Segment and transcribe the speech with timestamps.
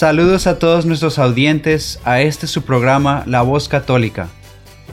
[0.00, 4.30] Saludos a todos nuestros audientes a este su programa La Voz Católica,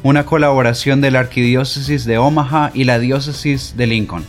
[0.03, 4.25] una colaboración de la Arquidiócesis de Omaha y la Diócesis de Lincoln.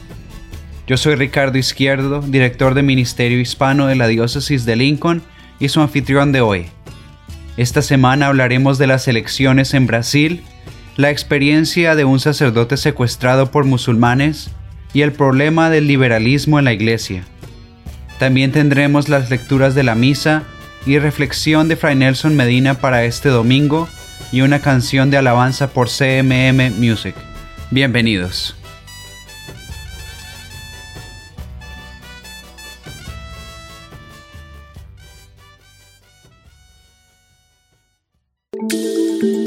[0.86, 5.20] Yo soy Ricardo Izquierdo, director de Ministerio Hispano de la Diócesis de Lincoln
[5.58, 6.66] y su anfitrión de hoy.
[7.56, 10.44] Esta semana hablaremos de las elecciones en Brasil,
[10.96, 14.52] la experiencia de un sacerdote secuestrado por musulmanes
[14.94, 17.24] y el problema del liberalismo en la Iglesia.
[18.20, 20.44] También tendremos las lecturas de la misa
[20.86, 23.88] y reflexión de Fray Nelson Medina para este domingo
[24.32, 27.14] y una canción de alabanza por CMM Music.
[27.70, 28.54] Bienvenidos.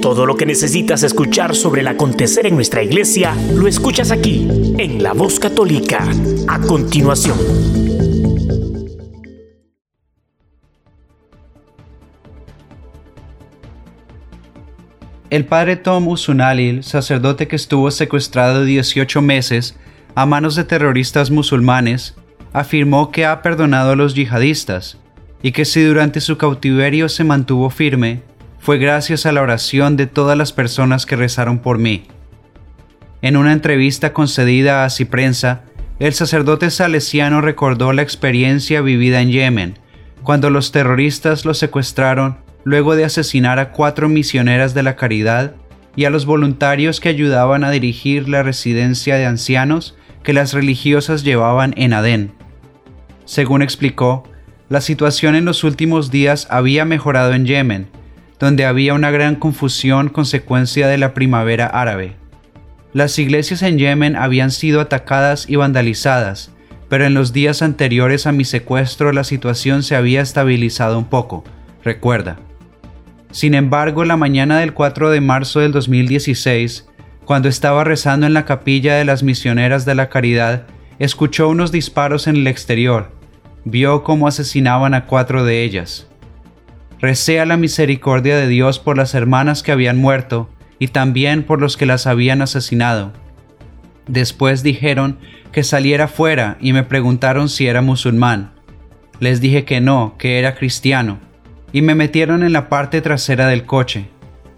[0.02, 5.02] Todo lo que necesitas escuchar sobre el acontecer en nuestra iglesia lo escuchas aquí, en
[5.04, 6.06] La Voz Católica,
[6.48, 7.91] a continuación.
[15.32, 19.78] El padre Tom Usunalil, sacerdote que estuvo secuestrado 18 meses
[20.14, 22.16] a manos de terroristas musulmanes,
[22.52, 24.98] afirmó que ha perdonado a los yihadistas
[25.42, 28.24] y que si durante su cautiverio se mantuvo firme,
[28.60, 32.04] fue gracias a la oración de todas las personas que rezaron por mí.
[33.22, 35.62] En una entrevista concedida a Ciprensa,
[36.00, 39.80] el sacerdote salesiano recordó la experiencia vivida en Yemen,
[40.24, 45.56] cuando los terroristas lo secuestraron luego de asesinar a cuatro misioneras de la caridad
[45.96, 51.24] y a los voluntarios que ayudaban a dirigir la residencia de ancianos que las religiosas
[51.24, 52.32] llevaban en Adén.
[53.26, 54.24] Según explicó,
[54.70, 57.88] la situación en los últimos días había mejorado en Yemen,
[58.40, 62.16] donde había una gran confusión consecuencia de la primavera árabe.
[62.94, 66.52] Las iglesias en Yemen habían sido atacadas y vandalizadas,
[66.90, 71.44] pero en los días anteriores a mi secuestro la situación se había estabilizado un poco,
[71.84, 72.38] recuerda.
[73.32, 76.88] Sin embargo, la mañana del 4 de marzo del 2016,
[77.24, 80.68] cuando estaba rezando en la capilla de las misioneras de la caridad,
[81.00, 83.12] escuchó unos disparos en el exterior.
[83.64, 86.08] Vio cómo asesinaban a cuatro de ellas.
[87.00, 91.62] Recé a la misericordia de Dios por las hermanas que habían muerto y también por
[91.62, 93.14] los que las habían asesinado.
[94.08, 95.20] Después dijeron
[95.54, 98.52] que saliera fuera y me preguntaron si era musulmán.
[99.20, 101.31] Les dije que no, que era cristiano
[101.74, 104.08] y me metieron en la parte trasera del coche.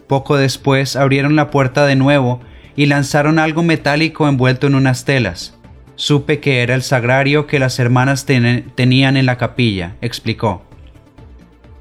[0.08, 2.42] Poco después abrieron la puerta de nuevo
[2.76, 5.58] y lanzaron algo metálico envuelto en unas telas.
[5.96, 10.64] Supe que era el sagrario que las hermanas tenían en la capilla, explicó.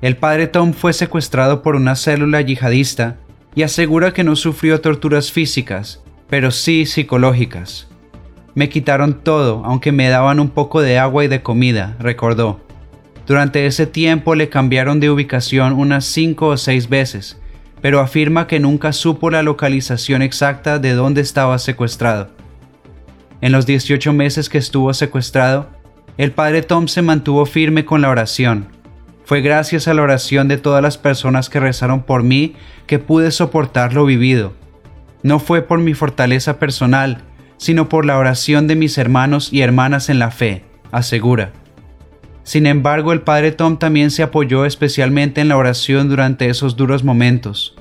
[0.03, 3.17] El padre Tom fue secuestrado por una célula yihadista
[3.55, 7.89] y asegura que no sufrió torturas físicas, pero sí psicológicas.
[8.55, 12.61] Me quitaron todo, aunque me daban un poco de agua y de comida, recordó.
[13.27, 17.41] Durante ese tiempo le cambiaron de ubicación unas cinco o seis veces,
[17.81, 22.31] pero afirma que nunca supo la localización exacta de dónde estaba secuestrado.
[23.41, 25.69] En los 18 meses que estuvo secuestrado,
[26.17, 28.69] el padre Tom se mantuvo firme con la oración.
[29.25, 32.55] Fue gracias a la oración de todas las personas que rezaron por mí
[32.87, 34.53] que pude soportar lo vivido.
[35.23, 37.23] No fue por mi fortaleza personal,
[37.57, 41.53] sino por la oración de mis hermanos y hermanas en la fe, asegura.
[42.45, 47.05] Sin embargo, el padre Tom también se apoyó especialmente en la oración durante esos duros
[47.05, 47.77] momentos.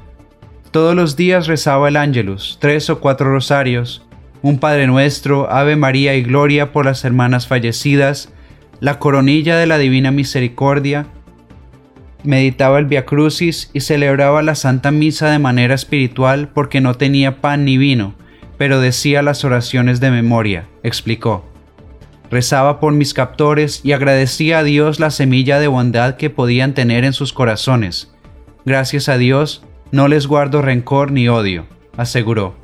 [0.72, 4.06] Todos los días rezaba el ángelus, tres o cuatro rosarios,
[4.42, 8.30] un Padre Nuestro, Ave María y Gloria por las hermanas fallecidas,
[8.80, 11.08] la coronilla de la Divina Misericordia,
[12.24, 17.42] meditaba el Via Crucis y celebraba la Santa Misa de manera espiritual porque no tenía
[17.42, 18.16] pan ni vino,
[18.58, 21.51] pero decía las oraciones de memoria, explicó.
[22.32, 27.04] Rezaba por mis captores y agradecía a Dios la semilla de bondad que podían tener
[27.04, 28.14] en sus corazones.
[28.64, 31.66] Gracias a Dios, no les guardo rencor ni odio,
[31.98, 32.56] aseguró.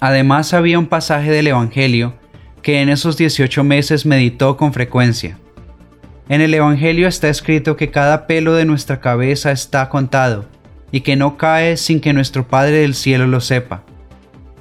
[0.00, 2.14] Además había un pasaje del Evangelio
[2.62, 5.38] que en esos 18 meses meditó con frecuencia.
[6.30, 10.46] En el Evangelio está escrito que cada pelo de nuestra cabeza está contado
[10.90, 13.82] y que no cae sin que nuestro Padre del cielo lo sepa.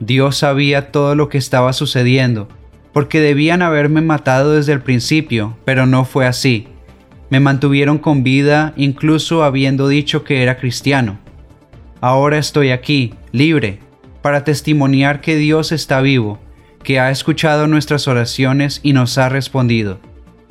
[0.01, 2.49] Dios sabía todo lo que estaba sucediendo
[2.95, 6.69] porque debían haberme matado desde el principio, pero no fue así.
[7.29, 11.19] Me mantuvieron con vida incluso habiendo dicho que era cristiano.
[11.99, 13.79] Ahora estoy aquí, libre,
[14.21, 16.39] para testimoniar que Dios está vivo,
[16.83, 19.99] que ha escuchado nuestras oraciones y nos ha respondido.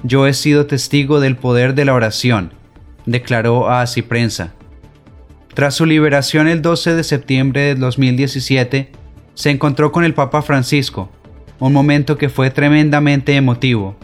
[0.02, 2.52] Yo he sido testigo del poder de la oración,
[3.06, 4.52] declaró a Así Prensa.
[5.54, 8.92] Tras su liberación el 12 de septiembre de 2017,
[9.32, 11.10] se encontró con el Papa Francisco,
[11.58, 13.96] un momento que fue tremendamente emotivo.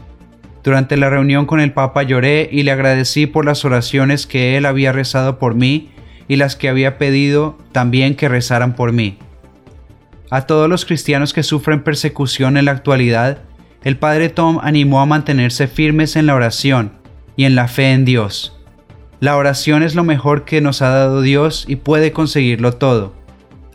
[0.63, 4.67] Durante la reunión con el Papa lloré y le agradecí por las oraciones que él
[4.67, 5.91] había rezado por mí
[6.29, 9.19] y las que había pedido también que rezaran por mí.
[10.31, 13.39] A todos los cristianos que sufren persecución en la actualidad,
[13.83, 16.93] el Padre Tom animó a mantenerse firmes en la oración
[17.37, 18.57] y en la fe en Dios.
[19.19, 23.15] La oración es lo mejor que nos ha dado Dios y puede conseguirlo todo.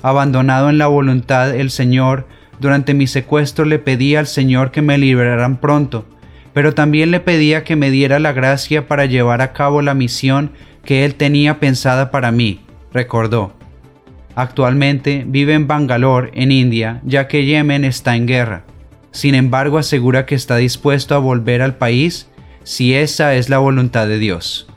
[0.01, 2.27] Abandonado en la voluntad el Señor,
[2.59, 6.05] durante mi secuestro le pedí al Señor que me liberaran pronto,
[6.53, 10.51] pero también le pedía que me diera la gracia para llevar a cabo la misión
[10.83, 12.61] que Él tenía pensada para mí,
[12.93, 13.53] recordó.
[14.35, 18.63] Actualmente vive en Bangalore, en India, ya que Yemen está en guerra.
[19.11, 22.29] Sin embargo, asegura que está dispuesto a volver al país
[22.63, 24.67] si esa es la voluntad de Dios.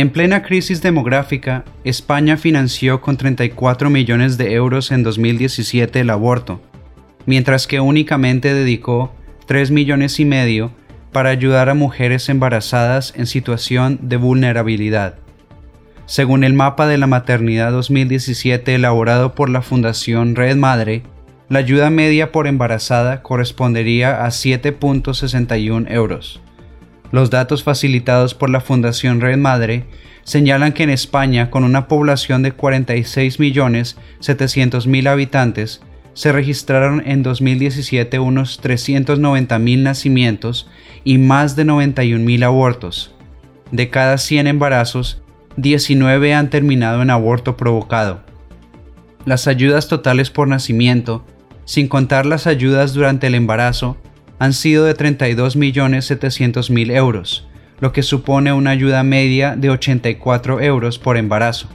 [0.00, 6.62] En plena crisis demográfica, España financió con 34 millones de euros en 2017 el aborto,
[7.26, 9.14] mientras que únicamente dedicó
[9.44, 10.72] 3 millones y medio
[11.12, 15.16] para ayudar a mujeres embarazadas en situación de vulnerabilidad.
[16.06, 21.02] Según el mapa de la maternidad 2017 elaborado por la Fundación Red Madre,
[21.50, 26.40] la ayuda media por embarazada correspondería a 7.61 euros.
[27.12, 29.84] Los datos facilitados por la Fundación Red Madre
[30.22, 35.80] señalan que en España, con una población de 46.700.000 habitantes,
[36.14, 40.68] se registraron en 2017 unos 390.000 nacimientos
[41.04, 43.14] y más de 91.000 abortos.
[43.72, 45.22] De cada 100 embarazos,
[45.56, 48.22] 19 han terminado en aborto provocado.
[49.24, 51.24] Las ayudas totales por nacimiento,
[51.64, 53.96] sin contar las ayudas durante el embarazo,
[54.40, 57.46] han sido de 32.700.000 euros,
[57.78, 61.68] lo que supone una ayuda media de 84 euros por embarazo.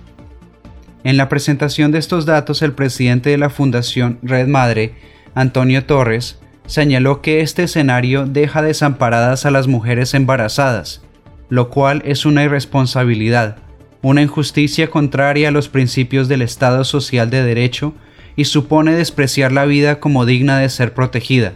[1.04, 4.96] En la presentación de estos datos, el presidente de la Fundación Red Madre,
[5.36, 11.04] Antonio Torres, señaló que este escenario deja desamparadas a las mujeres embarazadas,
[11.50, 13.58] lo cual es una irresponsabilidad,
[14.02, 17.94] una injusticia contraria a los principios del Estado social de derecho
[18.36, 21.54] y supone despreciar la vida como digna de ser protegida.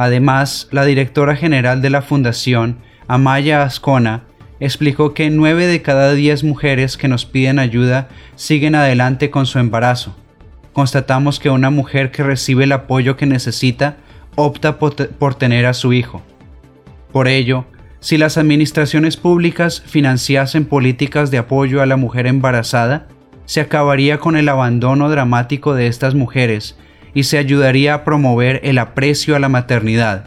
[0.00, 4.22] Además, la directora general de la Fundación, Amaya Ascona,
[4.58, 9.58] explicó que 9 de cada 10 mujeres que nos piden ayuda siguen adelante con su
[9.58, 10.16] embarazo.
[10.72, 13.98] Constatamos que una mujer que recibe el apoyo que necesita
[14.36, 16.22] opta por, tener a su hijo.
[17.12, 17.66] Por ello,
[17.98, 23.06] si las administraciones públicas financiasen políticas de apoyo a la mujer embarazada,
[23.44, 26.78] se acabaría con el abandono dramático de estas mujeres
[27.14, 30.24] y se ayudaría a promover el aprecio a la maternidad.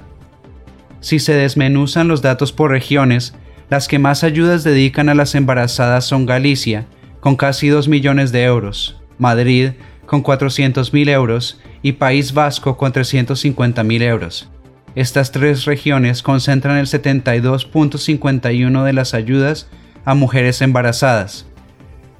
[0.99, 3.35] Si se desmenuzan los datos por regiones,
[3.69, 6.85] las que más ayudas dedican a las embarazadas son Galicia,
[7.19, 9.71] con casi 2 millones de euros, Madrid,
[10.05, 14.49] con 400 mil euros, y País Vasco, con 350 mil euros.
[14.95, 19.67] Estas tres regiones concentran el 72.51 de las ayudas
[20.05, 21.47] a mujeres embarazadas.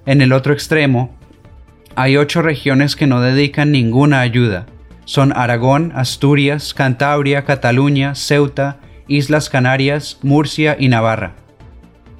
[0.05, 1.15] En el otro extremo,
[1.95, 4.65] hay ocho regiones que no dedican ninguna ayuda.
[5.05, 11.35] Son Aragón, Asturias, Cantabria, Cataluña, Ceuta, Islas Canarias, Murcia y Navarra.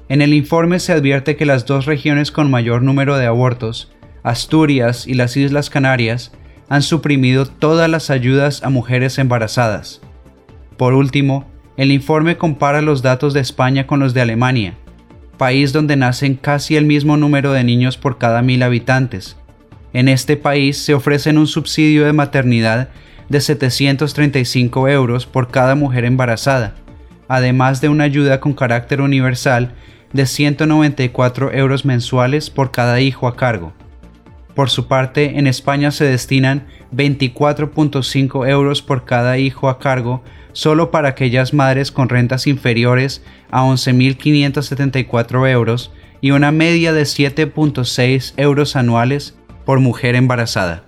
[0.08, 3.90] En el informe se advierte que las dos regiones con mayor número de abortos,
[4.22, 6.32] Asturias y las Islas Canarias,
[6.68, 10.00] han suprimido todas las ayudas a mujeres embarazadas.
[10.76, 14.74] Por último, el informe compara los datos de España con los de Alemania,
[15.38, 19.36] país donde nacen casi el mismo número de niños por cada mil habitantes.
[19.94, 22.88] En este país se ofrecen un subsidio de maternidad
[23.28, 26.74] de 735 euros por cada mujer embarazada,
[27.28, 29.72] además de una ayuda con carácter universal
[30.12, 33.72] de 194 euros mensuales por cada hijo a cargo.
[34.56, 40.90] Por su parte, en España se destinan 24.5 euros por cada hijo a cargo solo
[40.90, 48.74] para aquellas madres con rentas inferiores a 11.574 euros y una media de 7.6 euros
[48.74, 50.84] anuales por mujer embarazada.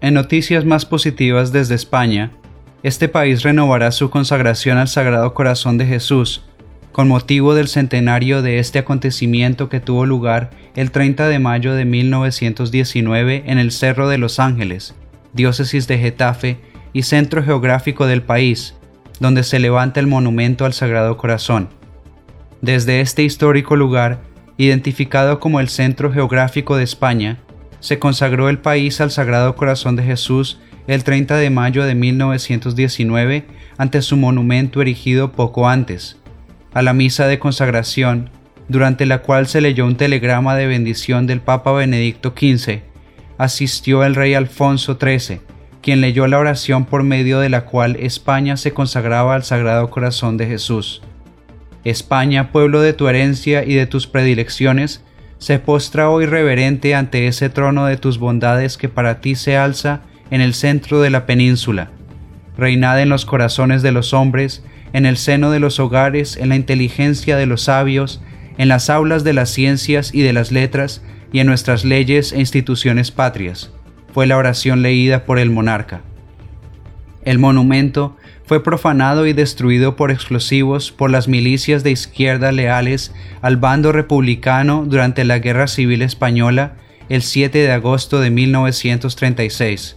[0.00, 2.32] En noticias más positivas desde España,
[2.82, 6.44] este país renovará su consagración al Sagrado Corazón de Jesús,
[6.92, 11.86] con motivo del centenario de este acontecimiento que tuvo lugar el 30 de mayo de
[11.86, 14.94] 1919 en el Cerro de los Ángeles,
[15.32, 16.58] diócesis de Getafe
[16.92, 18.74] y centro geográfico del país,
[19.18, 21.70] donde se levanta el monumento al Sagrado Corazón.
[22.60, 24.20] Desde este histórico lugar,
[24.56, 27.38] identificado como el centro geográfico de España,
[27.80, 33.46] se consagró el país al Sagrado Corazón de Jesús el 30 de mayo de 1919
[33.78, 36.16] ante su monumento erigido poco antes,
[36.72, 38.30] a la misa de consagración,
[38.68, 42.80] durante la cual se leyó un telegrama de bendición del Papa Benedicto XV,
[43.38, 45.40] asistió el rey Alfonso XIII,
[45.82, 50.36] quien leyó la oración por medio de la cual España se consagraba al Sagrado Corazón
[50.36, 51.02] de Jesús.
[51.84, 55.02] España, pueblo de tu herencia y de tus predilecciones,
[55.38, 60.00] se postra hoy reverente ante ese trono de tus bondades que para ti se alza
[60.30, 61.90] en el centro de la península.
[62.56, 64.64] Reinad en los corazones de los hombres,
[64.94, 68.22] en el seno de los hogares, en la inteligencia de los sabios,
[68.56, 72.38] en las aulas de las ciencias y de las letras, y en nuestras leyes e
[72.38, 73.72] instituciones patrias,
[74.12, 76.02] fue la oración leída por el monarca.
[77.24, 83.56] El monumento fue profanado y destruido por explosivos por las milicias de izquierda leales al
[83.56, 86.76] bando republicano durante la Guerra Civil Española
[87.08, 89.96] el 7 de agosto de 1936.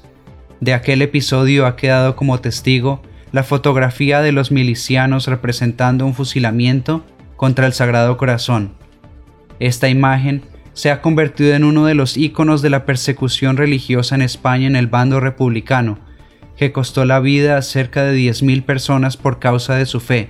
[0.60, 3.02] De aquel episodio ha quedado como testigo
[3.32, 8.74] la fotografía de los milicianos representando un fusilamiento contra el Sagrado Corazón.
[9.60, 14.22] Esta imagen se ha convertido en uno de los íconos de la persecución religiosa en
[14.22, 16.00] España en el bando republicano,
[16.58, 20.30] que costó la vida a cerca de 10.000 personas por causa de su fe,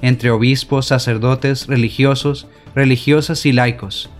[0.00, 4.10] entre obispos, sacerdotes, religiosos, religiosas y laicos.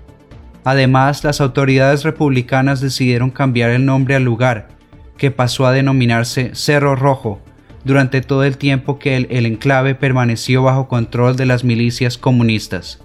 [0.65, 4.69] Además, las autoridades republicanas decidieron cambiar el nombre al lugar,
[5.17, 7.41] que pasó a denominarse Cerro Rojo,
[7.85, 13.01] durante todo el tiempo que el, el, enclave permaneció bajo control de las milicias comunistas.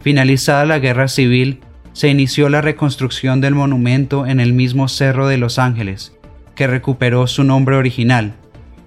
[0.00, 1.60] Finalizada la guerra civil,
[1.92, 6.13] se inició la reconstrucción del monumento en el mismo Cerro de Los Ángeles,
[6.54, 8.34] que recuperó su nombre original,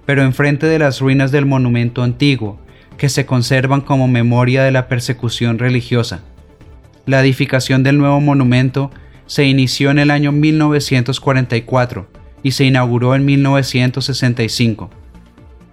[0.06, 2.58] pero enfrente de las ruinas del monumento antiguo,
[2.96, 6.20] que se conservan como memoria de la persecución religiosa.
[7.06, 8.90] La edificación del nuevo monumento
[9.26, 12.08] se inició en el año 1944
[12.42, 14.90] y se inauguró en 1965.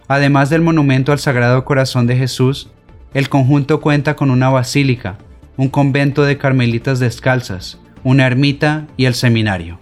[0.08, 2.70] Además del monumento al Sagrado Corazón de Jesús,
[3.12, 5.18] el conjunto cuenta con una basílica,
[5.56, 9.78] un convento de carmelitas descalzas, una ermita y el seminario.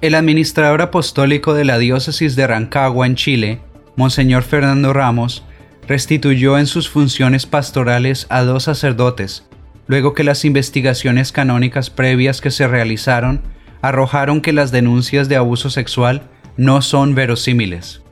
[0.00, 3.60] El administrador apostólico de la diócesis de Rancagua en Chile,
[3.96, 5.44] Monseñor Fernando Ramos,
[5.88, 9.48] restituyó en sus funciones pastorales a dos sacerdotes,
[9.88, 13.42] luego que las investigaciones canónicas previas que se realizaron
[13.82, 16.22] arrojaron que las denuncias de abuso sexual
[16.56, 18.02] no son verosímiles.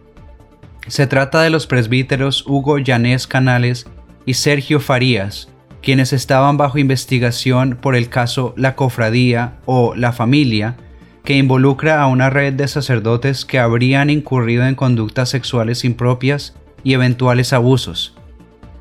[0.88, 3.86] Se trata de los presbíteros Hugo Llanés Canales
[4.24, 5.50] y Sergio Farías,
[5.82, 10.76] quienes estaban bajo investigación por el caso La Cofradía o La Familia,
[11.26, 16.54] que involucra a una red de sacerdotes que habrían incurrido en conductas sexuales impropias
[16.84, 18.14] y eventuales abusos.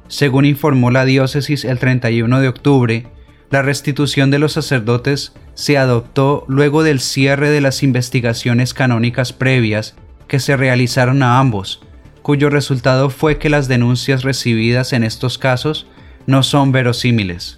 [0.10, 3.08] Según informó la diócesis el 31 de octubre,
[3.50, 9.96] la restitución de los sacerdotes se adoptó luego del cierre de las investigaciones canónicas previas
[10.28, 11.82] que se realizaron a ambos,
[12.22, 15.88] cuyo resultado fue que las denuncias recibidas en estos casos
[16.28, 17.58] no son verosímiles.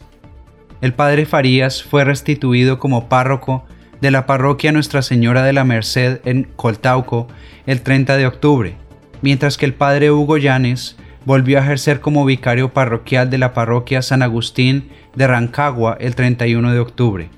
[0.79, 3.65] El padre Farías fue restituido como párroco
[4.01, 7.27] de la parroquia Nuestra Señora de la Merced en Coltauco
[7.65, 8.77] el 30 de octubre,
[9.21, 14.01] mientras que el padre Hugo Llanes volvió a ejercer como vicario parroquial de la parroquia
[14.01, 17.29] San Agustín de Rancagua el 31 de octubre.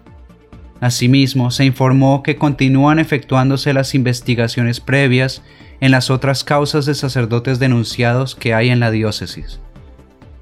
[0.81, 5.41] Asimismo, se informó que continúan efectuándose las investigaciones previas
[5.81, 9.59] en las otras causas de sacerdotes denunciados que hay en la diócesis.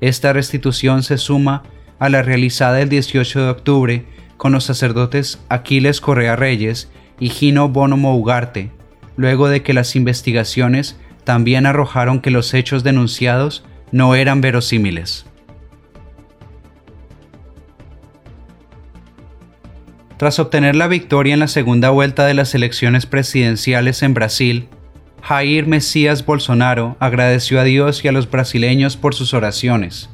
[0.02, 1.64] Esta restitución se suma
[2.00, 4.06] a la realizada el 18 de octubre
[4.38, 6.89] con los sacerdotes Aquiles Correa Reyes
[7.20, 8.72] y Gino Bonomo Ugarte,
[9.15, 15.25] luego de que las investigaciones también arrojaron que los hechos denunciados no eran verosímiles.
[20.17, 24.67] Tras obtener la victoria en la segunda vuelta de las elecciones presidenciales en Brasil,
[25.22, 30.10] Jair Mesías Bolsonaro agradeció a Dios y a los brasileños por sus oraciones.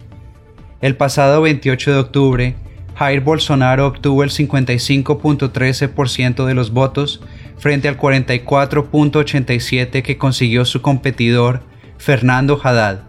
[0.81, 2.55] El pasado 28 de octubre,
[2.95, 7.21] Jair Bolsonaro obtuvo el 55.13% de los votos
[7.57, 11.61] frente al 44.87% que consiguió su competidor,
[11.97, 13.03] Fernando Haddad.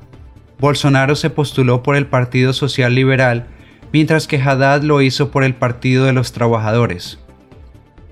[0.58, 3.46] Bolsonaro se postuló por el Partido Social Liberal,
[3.92, 7.18] mientras que Haddad lo hizo por el Partido de los Trabajadores.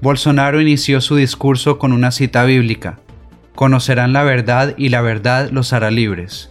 [0.00, 2.98] Bolsonaro inició su discurso con una cita bíblica,
[3.54, 6.50] Conocerán la verdad y la verdad los hará libres.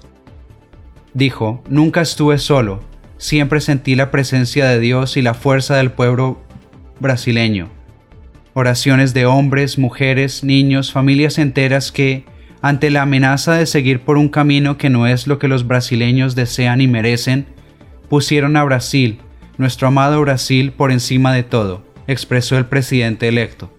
[1.14, 2.82] Dijo, Nunca estuve solo,
[3.22, 6.42] siempre sentí la presencia de Dios y la fuerza del pueblo
[7.00, 7.70] brasileño.
[8.54, 12.26] Oraciones de hombres, mujeres, niños, familias enteras que,
[12.64, 16.34] ante la amenaza de seguir por un camino que no es lo que los brasileños
[16.34, 17.46] desean y merecen,
[18.10, 19.20] pusieron a Brasil,
[19.60, 23.72] nuestro amado Brasil, por encima de todo, expresó el presidente electo.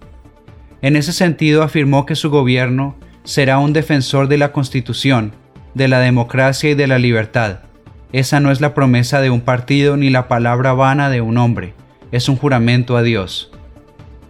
[0.83, 5.33] En ese sentido afirmó que su gobierno será un defensor de la Constitución,
[5.75, 7.72] de la democracia y de la libertad.
[8.12, 11.73] Esa no es la promesa de un partido ni la palabra vana de un hombre,
[12.11, 13.50] es un juramento a Dios.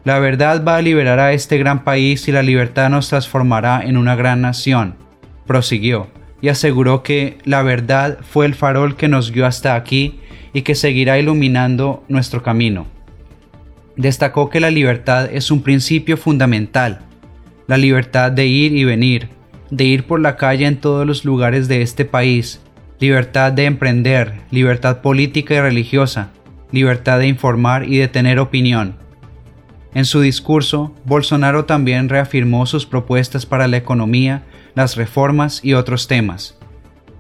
[0.05, 3.97] La verdad va a liberar a este gran país y la libertad nos transformará en
[3.97, 4.95] una gran nación,
[5.49, 6.07] prosiguió,
[6.41, 10.21] y aseguró que la verdad fue el farol que nos guió hasta aquí
[10.53, 12.87] y que seguirá iluminando nuestro camino.
[13.97, 17.01] Destacó que la libertad es un principio fundamental,
[17.67, 19.29] la libertad de ir y venir,
[19.71, 22.62] de ir por la calle en todos los lugares de este país,
[23.03, 26.31] libertad de emprender, libertad política y religiosa,
[26.71, 28.95] libertad de informar y de tener opinión.
[29.93, 34.45] En su discurso, Bolsonaro también reafirmó sus propuestas para la economía,
[34.77, 36.57] las reformas y otros temas.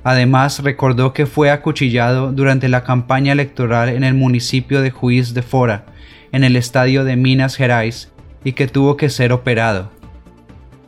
[0.04, 5.42] Además, recordó que fue acuchillado durante la campaña electoral en el municipio de Juiz de
[5.42, 5.86] Fora,
[6.30, 8.12] en el estadio de Minas Gerais,
[8.44, 9.90] y que tuvo que ser operado.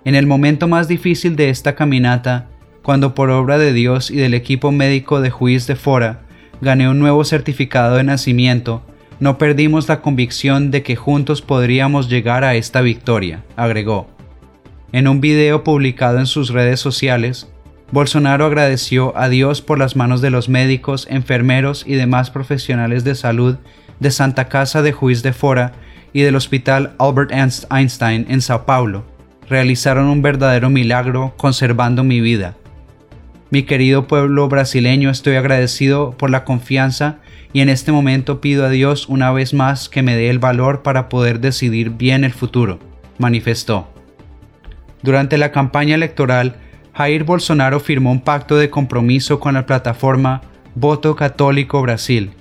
[0.05, 2.47] En el momento más difícil de esta caminata,
[2.85, 6.21] cuando por obra de Dios y del equipo médico de Juiz de Fora
[6.61, 8.83] gané un nuevo certificado de nacimiento,
[9.21, 14.07] no perdimos la convicción de que juntos podríamos llegar a esta victoria, agregó.
[14.93, 17.49] En un video publicado en sus redes sociales,
[17.91, 23.15] Bolsonaro agradeció a Dios por las manos de los médicos, enfermeros y demás profesionales de
[23.15, 23.57] salud
[23.99, 25.73] de Santa Casa de Juiz de Fora
[26.13, 29.07] y del Hospital Albert Einstein en Sao Paulo,
[29.49, 32.57] realizaron un verdadero milagro conservando mi vida.
[33.55, 37.19] Mi querido pueblo brasileño, estoy agradecido por la confianza
[37.53, 40.83] y en este momento pido a Dios una vez más que me dé el valor
[40.83, 42.81] para poder decidir bien el futuro,
[43.19, 43.89] manifestó.
[45.05, 46.57] Durante la campaña electoral,
[46.95, 50.41] Jair Bolsonaro firmó un pacto de compromiso con la plataforma
[50.75, 52.33] Voto Católico Brasil,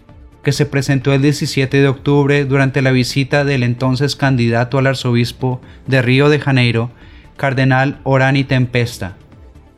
[0.44, 5.62] que se presentó el 17 de octubre durante la visita del entonces candidato al arzobispo
[5.86, 6.90] de Río de Janeiro,
[7.38, 9.16] cardenal Orani Tempesta.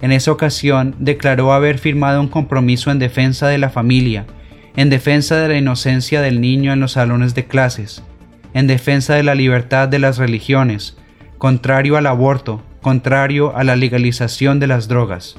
[0.02, 4.26] En esa ocasión declaró haber firmado un compromiso en defensa de la familia,
[4.76, 8.04] en defensa de la inocencia del niño en los salones de clases,
[8.54, 10.98] en defensa de la libertad de las religiones,
[11.38, 15.38] contrario al aborto, contrario a la legalización de las drogas.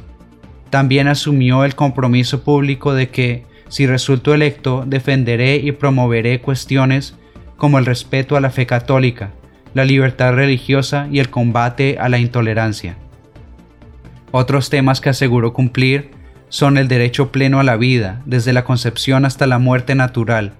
[0.70, 7.16] También asumió el compromiso público de que, si resulto electo, defenderé y promoveré cuestiones
[7.56, 9.30] como el respeto a la fe católica,
[9.74, 12.96] la libertad religiosa y el combate a la intolerancia.
[14.38, 16.10] Otros temas que aseguró cumplir
[16.50, 20.52] son el derecho pleno a la vida, desde la concepción hasta la muerte natural,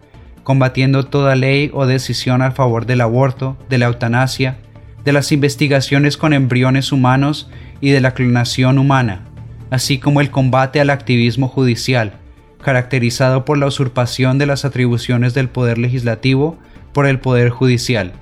[0.44, 4.56] combatiendo toda ley o decisión a favor del aborto, de la eutanasia,
[5.04, 7.50] de las investigaciones con embriones humanos
[7.82, 9.26] y de la clonación humana,
[9.68, 12.14] así como el combate al activismo judicial,
[12.62, 16.56] caracterizado por la usurpación de las atribuciones del Poder Legislativo
[16.94, 18.14] por el Poder Judicial.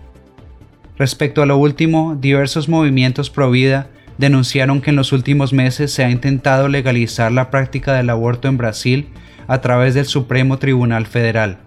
[0.99, 3.87] Respecto a lo último, diversos movimientos pro vida
[4.19, 8.57] denunciaron que en los últimos meses se ha intentado legalizar la práctica del aborto en
[8.57, 9.09] Brasil
[9.47, 11.59] a través del Supremo Tribunal Federal.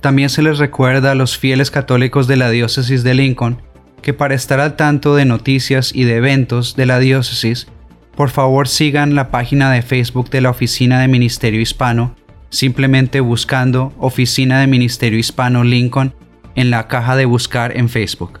[0.00, 3.62] También se les recuerda a los fieles católicos de la diócesis de Lincoln
[4.02, 7.66] que para estar al tanto de noticias y de eventos de la diócesis
[8.18, 12.16] por favor sigan la página de Facebook de la Oficina de Ministerio Hispano,
[12.50, 16.14] simplemente buscando Oficina de Ministerio Hispano Lincoln
[16.56, 18.40] en la caja de buscar en Facebook.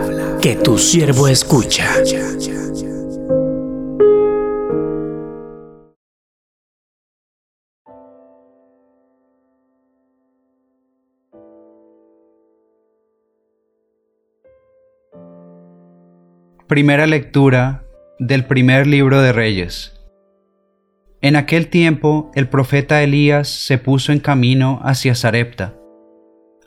[0.41, 1.87] que tu siervo escucha.
[16.67, 17.83] Primera lectura
[18.17, 19.93] del primer libro de Reyes.
[21.21, 25.75] En aquel tiempo el profeta Elías se puso en camino hacia Sarepta.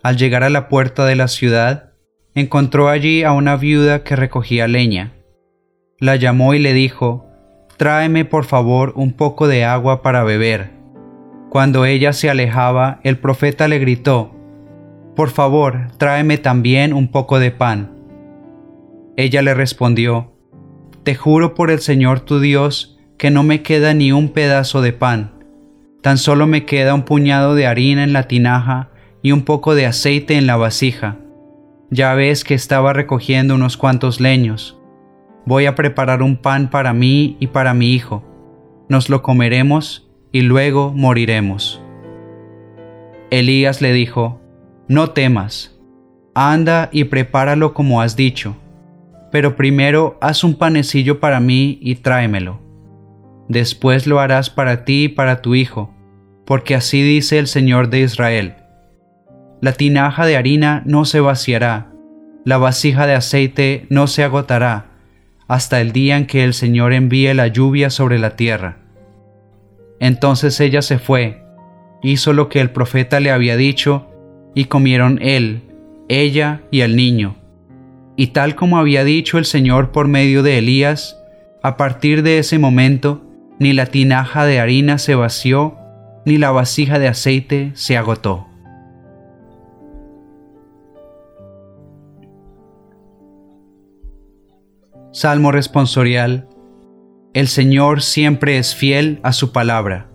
[0.05, 1.93] Al llegar a la puerta de la ciudad,
[2.35, 5.12] encontró allí a una viuda que recogía leña.
[5.99, 7.27] La llamó y le dijo,
[7.77, 10.70] Tráeme por favor un poco de agua para beber.
[11.51, 14.35] Cuando ella se alejaba, el profeta le gritó,
[15.14, 17.92] Por favor, tráeme también un poco de pan.
[19.16, 20.33] Ella le respondió,
[21.05, 24.92] Te juro por el Señor tu Dios que no me queda ni un pedazo de
[24.92, 25.35] pan,
[26.03, 28.90] tan solo me queda un puñado de harina en la tinaja
[29.23, 31.18] y un poco de aceite en la vasija.
[31.94, 34.76] Ya ves que estaba recogiendo unos cuantos leños.
[35.46, 38.24] Voy a preparar un pan para mí y para mi hijo.
[38.88, 41.80] Nos lo comeremos y luego moriremos.
[43.30, 44.40] Elías le dijo,
[44.88, 45.78] No temas,
[46.35, 48.57] anda y prepáralo como has dicho
[49.35, 52.61] pero primero haz un panecillo para mí y tráemelo.
[53.48, 55.92] Después lo harás para ti y para tu hijo,
[56.46, 58.54] porque así dice el Señor de Israel.
[59.64, 61.90] La tinaja de harina no se vaciará,
[62.44, 64.90] la vasija de aceite no se agotará,
[65.48, 68.77] hasta el día en que el Señor envíe la lluvia sobre la tierra.
[70.00, 71.42] Entonces ella se fue,
[72.03, 74.07] hizo lo que el profeta le había dicho,
[74.55, 75.62] y comieron él,
[76.11, 77.37] ella y el niño
[78.16, 81.18] y tal como había dicho el Señor por medio de Elías,
[81.62, 83.24] a partir de ese momento,
[83.59, 85.79] ni la tinaja de harina se vació,
[86.27, 88.54] ni la vasija de aceite se agotó.
[95.14, 96.46] Salmo responsorial.
[97.33, 100.11] El Señor siempre es fiel a su palabra.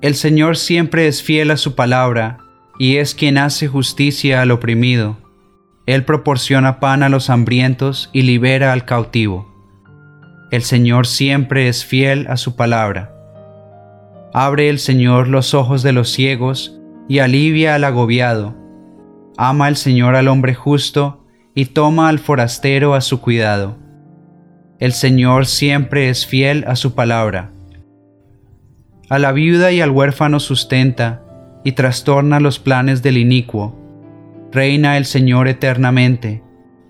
[0.00, 2.38] El Señor siempre es fiel a su palabra,
[2.80, 5.24] y es quien hace justicia al oprimido
[5.86, 9.52] él proporciona pan a los hambrientos y libera al cautivo.
[10.50, 13.12] El Señor siempre es fiel a su palabra.
[14.32, 18.54] Abre el Señor los ojos de los ciegos y alivia al agobiado.
[19.36, 21.23] Ama el Señor al hombre justo
[21.54, 23.76] y toma al forastero a su cuidado.
[24.78, 27.52] El Señor siempre es fiel a su palabra.
[29.08, 31.22] A la viuda y al huérfano sustenta
[31.64, 33.84] y trastorna los planes del inicuo
[34.54, 36.40] reina el Señor eternamente,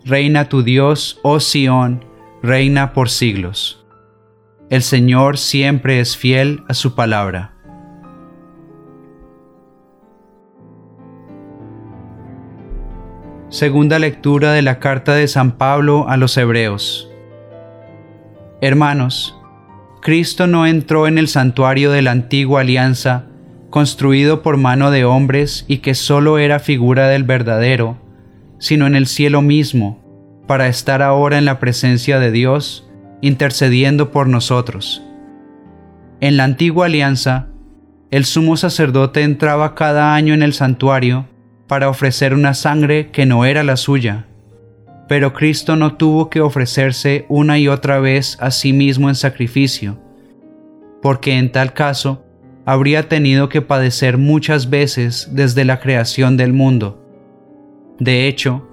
[0.05, 2.05] reina tu Dios, oh Sión,
[2.43, 3.83] reina por siglos.
[4.69, 7.54] El Señor siempre es fiel a su palabra.
[13.55, 17.09] Segunda lectura de la carta de San Pablo a los Hebreos.
[18.59, 19.39] Hermanos,
[20.01, 23.27] Cristo no entró en el santuario de la antigua alianza
[23.69, 27.97] construido por mano de hombres y que sólo era figura del verdadero,
[28.59, 30.03] sino en el cielo mismo,
[30.47, 32.89] para estar ahora en la presencia de Dios,
[33.21, 35.01] intercediendo por nosotros.
[36.19, 37.47] En la antigua alianza,
[38.11, 41.29] el sumo sacerdote entraba cada año en el santuario
[41.67, 44.27] para ofrecer una sangre que no era la suya,
[45.07, 49.99] pero Cristo no tuvo que ofrecerse una y otra vez a sí mismo en sacrificio,
[51.01, 52.25] porque en tal caso
[52.65, 57.01] habría tenido que padecer muchas veces desde la creación del mundo.
[57.99, 58.67] De hecho,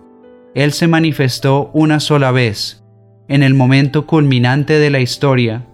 [0.54, 2.82] Él se manifestó una sola vez,
[3.28, 5.66] en el momento culminante de la historia,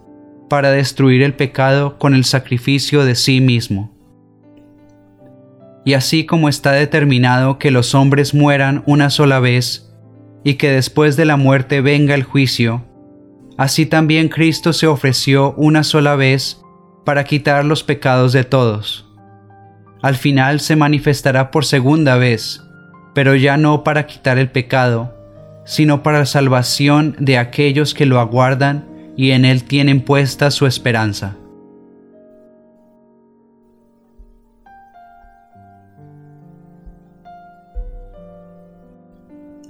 [0.48, 3.97] para destruir el pecado con el sacrificio de sí mismo.
[5.88, 9.90] Y así como está determinado que los hombres mueran una sola vez,
[10.44, 12.84] y que después de la muerte venga el juicio,
[13.56, 16.60] así también Cristo se ofreció una sola vez
[17.06, 19.06] para quitar los pecados de todos.
[20.02, 22.62] Al final se manifestará por segunda vez,
[23.14, 25.16] pero ya no para quitar el pecado,
[25.64, 30.66] sino para la salvación de aquellos que lo aguardan y en él tienen puesta su
[30.66, 31.38] esperanza.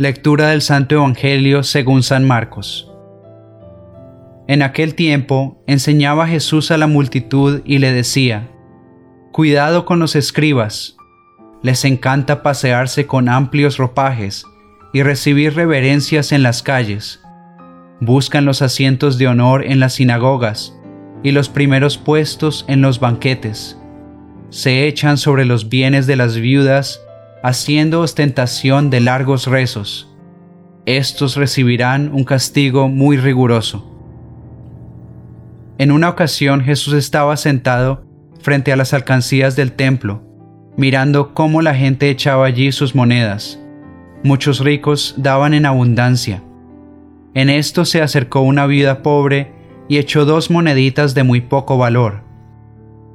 [0.00, 2.88] Lectura del Santo Evangelio según San Marcos.
[4.46, 8.48] En aquel tiempo enseñaba Jesús a la multitud y le decía,
[9.32, 10.96] Cuidado con los escribas,
[11.64, 14.44] les encanta pasearse con amplios ropajes
[14.92, 17.20] y recibir reverencias en las calles.
[18.00, 20.78] Buscan los asientos de honor en las sinagogas
[21.24, 23.76] y los primeros puestos en los banquetes.
[24.50, 27.02] Se echan sobre los bienes de las viudas,
[27.42, 30.14] haciendo ostentación de largos rezos.
[30.86, 33.94] Estos recibirán un castigo muy riguroso.
[35.78, 38.04] En una ocasión Jesús estaba sentado
[38.40, 40.22] frente a las alcancías del templo,
[40.76, 43.60] mirando cómo la gente echaba allí sus monedas.
[44.24, 46.42] Muchos ricos daban en abundancia.
[47.34, 49.52] En esto se acercó una viuda pobre
[49.88, 52.24] y echó dos moneditas de muy poco valor.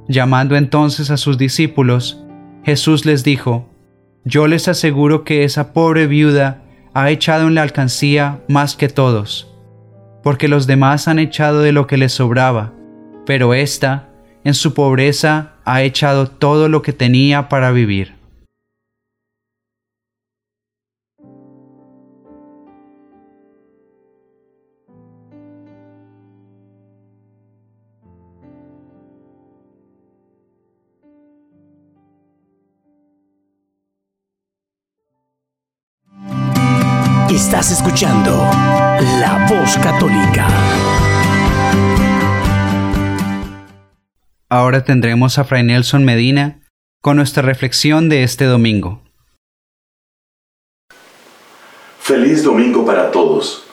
[0.08, 2.24] Llamando entonces a sus discípulos,
[2.62, 3.68] Jesús les dijo,
[4.24, 6.62] Yo les aseguro que esa pobre viuda
[6.94, 9.52] ha echado en la alcancía más que todos,
[10.22, 12.72] porque los demás han echado de lo que les sobraba,
[13.26, 14.08] pero ésta,
[14.42, 18.13] en su pobreza, ha echado todo lo que tenía para vivir.
[37.94, 38.32] Escuchando
[39.20, 40.48] La Voz Católica.
[44.48, 46.58] Ahora tendremos a Fray Nelson Medina
[47.00, 49.00] con nuestra reflexión de este domingo.
[52.00, 53.64] Feliz domingo para todos.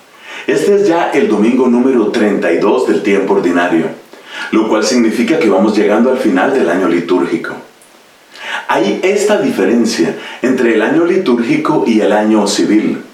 [0.45, 3.87] Este es ya el domingo número 32 del tiempo ordinario,
[4.51, 7.55] lo cual significa que vamos llegando al final del año litúrgico.
[8.67, 13.05] Hay esta diferencia entre el año litúrgico y el año civil.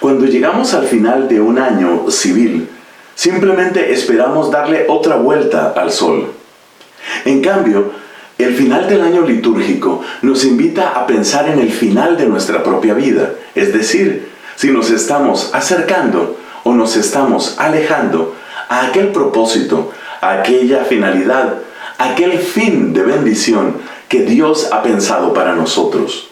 [0.00, 2.68] Cuando llegamos al final de un año civil,
[3.14, 6.32] simplemente esperamos darle otra vuelta al sol.
[7.24, 7.92] En cambio,
[8.38, 12.94] el final del año litúrgico nos invita a pensar en el final de nuestra propia
[12.94, 18.34] vida, es decir, si nos estamos acercando o nos estamos alejando
[18.68, 21.54] a aquel propósito, a aquella finalidad,
[21.98, 23.76] a aquel fin de bendición
[24.08, 26.28] que Dios ha pensado para nosotros.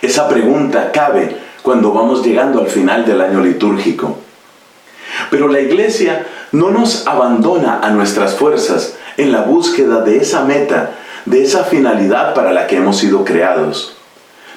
[0.00, 1.36] Esa pregunta cabe
[1.68, 4.16] cuando vamos llegando al final del año litúrgico.
[5.30, 10.92] Pero la iglesia no nos abandona a nuestras fuerzas en la búsqueda de esa meta,
[11.26, 13.98] de esa finalidad para la que hemos sido creados.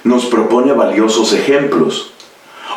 [0.06, 2.14] Nos propone valiosos ejemplos.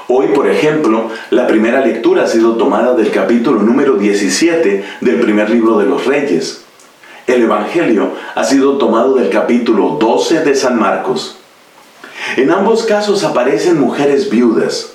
[0.09, 5.49] Hoy, por ejemplo, la primera lectura ha sido tomada del capítulo número 17 del primer
[5.49, 6.65] libro de los Reyes.
[7.29, 11.39] El Evangelio ha sido tomado del capítulo 12 de San Marcos.
[12.37, 14.91] En ambos casos aparecen mujeres viudas.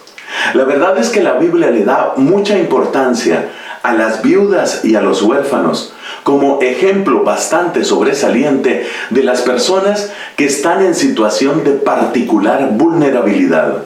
[0.54, 3.50] La verdad es que la Biblia le da mucha importancia
[3.84, 10.46] a las viudas y a los huérfanos como ejemplo bastante sobresaliente de las personas que
[10.46, 13.84] están en situación de particular vulnerabilidad.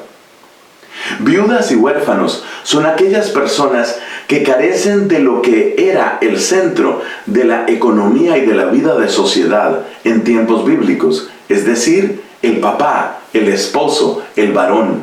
[1.19, 7.43] Viudas y huérfanos son aquellas personas que carecen de lo que era el centro de
[7.43, 13.21] la economía y de la vida de sociedad en tiempos bíblicos, es decir, el papá,
[13.33, 15.01] el esposo, el varón.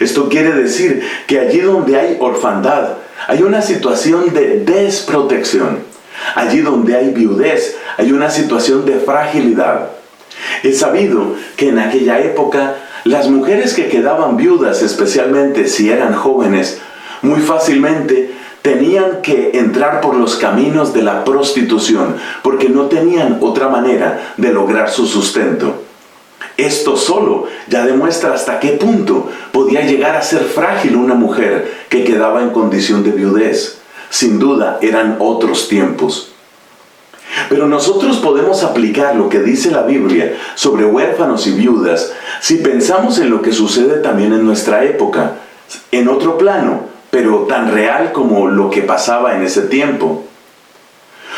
[0.00, 2.94] Esto quiere decir que allí donde hay orfandad,
[3.28, 5.78] hay una situación de desprotección.
[6.34, 9.90] Allí donde hay viudez, hay una situación de fragilidad.
[10.62, 16.80] Es sabido que en aquella época las mujeres que quedaban viudas, especialmente si eran jóvenes,
[17.22, 18.32] muy fácilmente
[18.66, 24.52] tenían que entrar por los caminos de la prostitución, porque no tenían otra manera de
[24.52, 25.84] lograr su sustento.
[26.56, 32.02] Esto solo ya demuestra hasta qué punto podía llegar a ser frágil una mujer que
[32.02, 33.78] quedaba en condición de viudez.
[34.10, 36.32] Sin duda eran otros tiempos.
[37.48, 43.20] Pero nosotros podemos aplicar lo que dice la Biblia sobre huérfanos y viudas si pensamos
[43.20, 45.34] en lo que sucede también en nuestra época,
[45.92, 50.24] en otro plano, pero tan real como lo que pasaba en ese tiempo.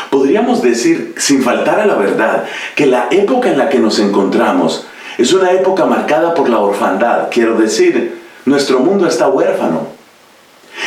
[0.09, 4.87] Podríamos decir, sin faltar a la verdad, que la época en la que nos encontramos
[5.17, 9.98] es una época marcada por la orfandad, quiero decir, nuestro mundo está huérfano.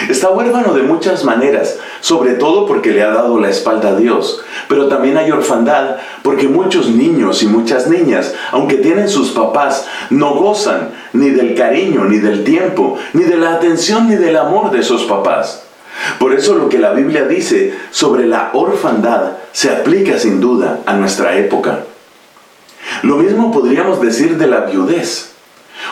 [0.09, 4.43] Está huérfano de muchas maneras, sobre todo porque le ha dado la espalda a Dios,
[4.69, 10.35] pero también hay orfandad porque muchos niños y muchas niñas, aunque tienen sus papás, no
[10.35, 14.81] gozan ni del cariño, ni del tiempo, ni de la atención, ni del amor de
[14.81, 15.63] esos papás.
[16.19, 20.95] Por eso lo que la Biblia dice sobre la orfandad se aplica sin duda a
[20.95, 21.81] nuestra época.
[23.03, 25.33] Lo mismo podríamos decir de la viudez.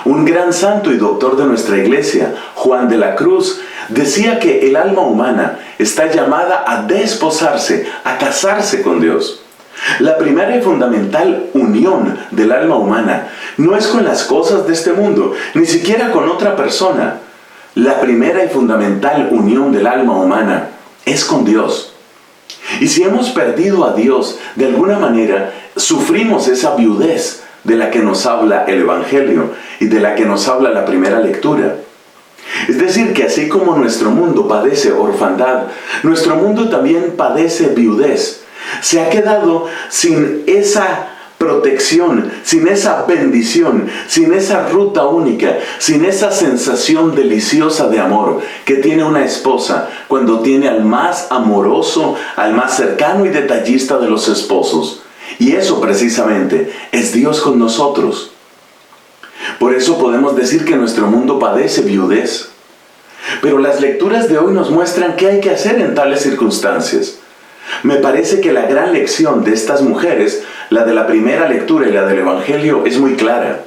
[0.05, 3.61] Un gran santo y doctor de nuestra iglesia, Juan de la Cruz,
[3.91, 9.43] decía que el alma humana está llamada a desposarse, a casarse con Dios.
[9.99, 14.93] La primera y fundamental unión del alma humana no es con las cosas de este
[14.93, 17.19] mundo, ni siquiera con otra persona.
[17.75, 20.69] La primera y fundamental unión del alma humana
[21.07, 21.95] es con Dios.
[22.81, 28.01] Y si hemos perdido a Dios de alguna manera, sufrimos esa viudez de la que
[28.01, 29.51] nos habla el Evangelio
[29.81, 31.77] y de la que nos habla la primera lectura.
[32.69, 35.65] Es decir, que así como nuestro mundo padece orfandad,
[36.03, 38.43] nuestro mundo también padece viudez.
[38.83, 41.11] Se ha quedado sin esa
[41.41, 48.75] protección, sin esa bendición, sin esa ruta única, sin esa sensación deliciosa de amor que
[48.75, 54.29] tiene una esposa cuando tiene al más amoroso, al más cercano y detallista de los
[54.29, 55.03] esposos.
[55.39, 58.33] Y eso precisamente es Dios con nosotros.
[59.59, 62.51] Por eso podemos decir que nuestro mundo padece viudez.
[63.43, 67.19] Pero las lecturas de hoy nos muestran qué hay que hacer en tales circunstancias.
[67.83, 71.93] Me parece que la gran lección de estas mujeres, la de la primera lectura y
[71.93, 73.61] la del Evangelio, es muy clara.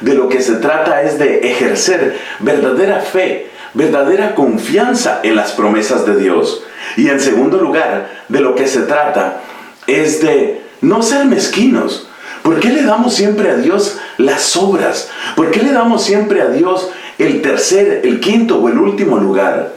[0.00, 6.06] De lo que se trata es de ejercer verdadera fe, verdadera confianza en las promesas
[6.06, 6.62] de Dios.
[6.96, 9.40] Y en segundo lugar, de lo que se trata
[9.86, 12.08] es de no ser mezquinos.
[12.42, 15.10] ¿Por qué le damos siempre a Dios las obras?
[15.36, 19.72] ¿Por qué le damos siempre a Dios el tercer, el quinto o el último lugar?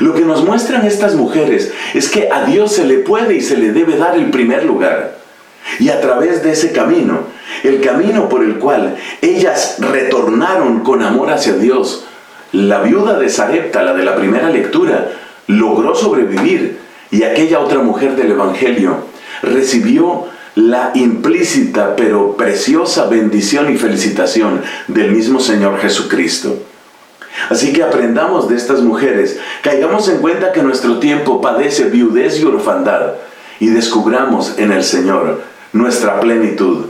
[0.00, 3.56] Lo que nos muestran estas mujeres es que a Dios se le puede y se
[3.56, 5.18] le debe dar el primer lugar.
[5.78, 7.20] Y a través de ese camino,
[7.62, 12.04] el camino por el cual ellas retornaron con amor hacia Dios,
[12.52, 15.10] la viuda de Sarepta, la de la primera lectura,
[15.46, 16.78] logró sobrevivir
[17.10, 19.06] y aquella otra mujer del Evangelio
[19.42, 26.56] recibió la implícita pero preciosa bendición y felicitación del mismo Señor Jesucristo.
[27.50, 32.44] Así que aprendamos de estas mujeres, caigamos en cuenta que nuestro tiempo padece viudez y
[32.44, 33.14] orfandad
[33.58, 36.86] y descubramos en el Señor nuestra plenitud.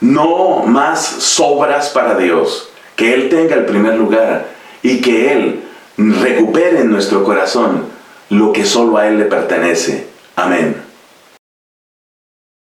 [0.00, 4.46] No más sobras para Dios, que Él tenga el primer lugar
[4.82, 5.60] y que Él
[5.96, 7.84] recupere en nuestro corazón
[8.30, 10.06] lo que solo a Él le pertenece.
[10.34, 10.91] Amén.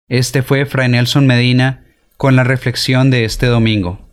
[0.07, 1.83] Este fue Fray Nelson Medina
[2.15, 4.07] con la reflexión de este domingo.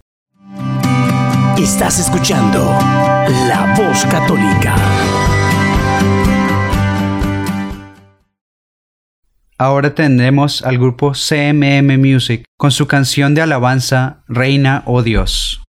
[1.58, 2.60] Estás escuchando
[3.46, 4.74] La Voz Católica.
[9.58, 15.62] Ahora tendremos al grupo CMM Music con su canción de alabanza Reina o oh Dios.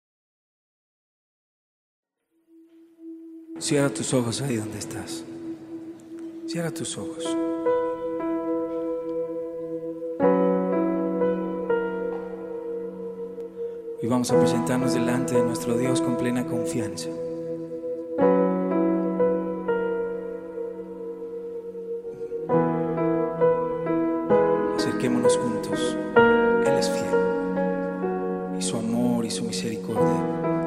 [3.58, 5.24] Cierra tus ojos ahí donde estás.
[6.46, 7.24] Cierra tus ojos.
[14.02, 17.10] Y vamos a presentarnos delante de nuestro Dios con plena confianza.
[24.76, 25.96] Acerquémonos juntos.
[26.66, 30.59] Él es fiel y su amor y su misericordia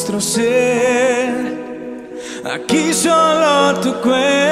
[0.00, 1.58] nuestro ser.
[2.54, 4.49] Aquí solo tú cuentas.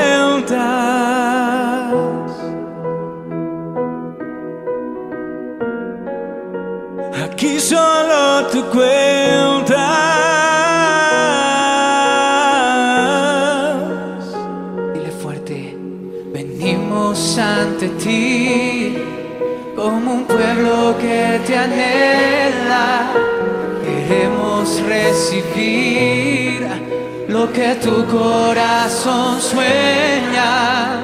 [27.38, 31.00] Lo que tu corazón sueña.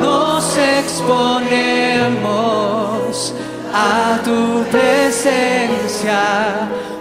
[0.00, 2.14] Nos exponemos
[3.72, 6.20] a tu presencia.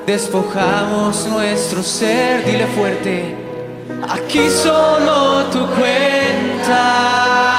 [0.07, 3.35] Despojamos nuestro ser, dile fuerte.
[4.09, 7.52] Aquí solo tu cuenta.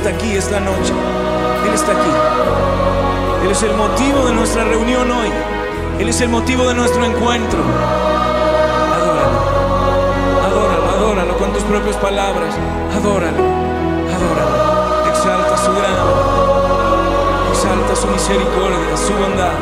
[0.00, 0.94] Él está aquí esta noche.
[1.66, 2.10] Él está aquí.
[3.44, 5.28] Él es el motivo de nuestra reunión hoy.
[5.98, 7.60] Él es el motivo de nuestro encuentro.
[8.96, 9.38] Adóralo.
[10.46, 12.54] Adóralo, adóralo con tus propias palabras.
[12.96, 13.44] Adóralo.
[14.16, 15.10] Adóralo.
[15.10, 15.92] Exalta su gran.
[17.52, 19.52] Exalta su misericordia, su bondad.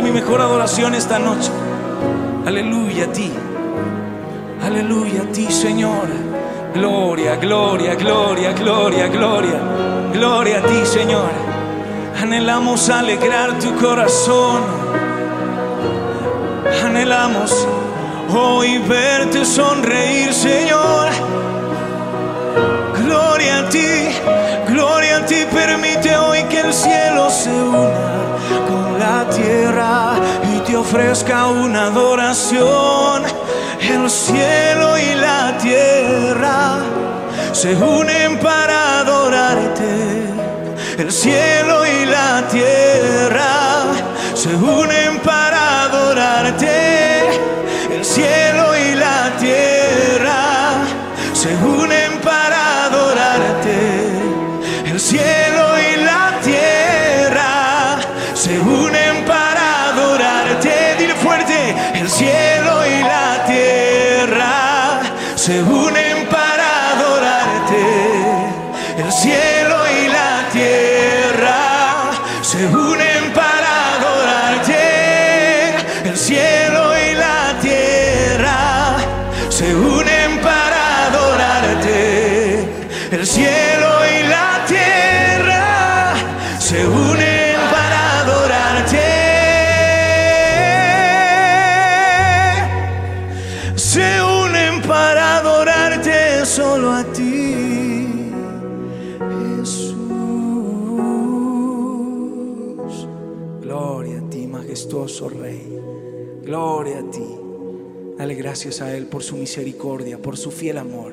[0.00, 1.50] Mi mejor adoración esta noche.
[2.46, 3.30] Aleluya a ti.
[4.64, 6.08] Aleluya a ti, Señor.
[6.72, 9.60] Gloria, gloria, gloria, gloria, gloria.
[10.14, 11.30] Gloria a ti, Señor.
[12.22, 14.62] Anhelamos alegrar tu corazón.
[16.84, 17.66] Anhelamos
[18.34, 21.08] hoy verte sonreír, Señor.
[23.04, 24.08] Gloria a ti,
[24.68, 25.44] gloria a ti.
[25.52, 28.21] Permite hoy que el cielo se una
[29.02, 30.14] la tierra
[30.54, 33.22] y te ofrezca una adoración.
[33.80, 36.78] El cielo y la tierra
[37.52, 39.92] se unen para adorarte.
[40.98, 43.61] El cielo y la tierra
[108.64, 111.12] gracias a Él por su misericordia, por su fiel amor.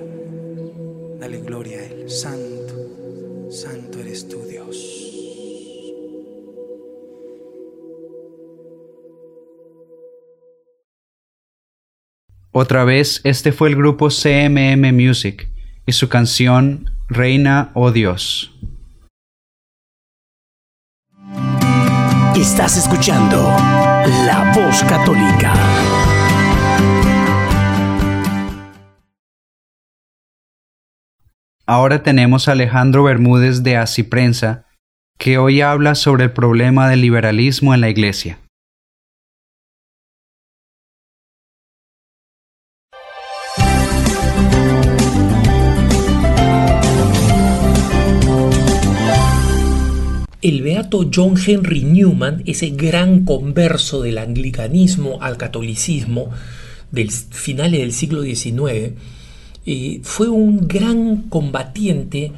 [1.20, 2.08] Dale gloria a Él.
[2.08, 4.78] Santo, santo eres tú, Dios.
[12.52, 15.50] Otra vez, este fue el grupo CMM Music
[15.88, 18.54] y su canción Reina o Dios.
[22.36, 23.38] Estás escuchando
[24.28, 25.99] La Voz Católica.
[31.72, 34.66] Ahora tenemos a Alejandro Bermúdez de Así Prensa,
[35.20, 38.40] que hoy habla sobre el problema del liberalismo en la Iglesia.
[50.42, 56.32] El beato John Henry Newman, ese gran converso del anglicanismo al catolicismo
[56.90, 58.96] del finales del siglo XIX,
[60.04, 62.32] fue un gran combatiente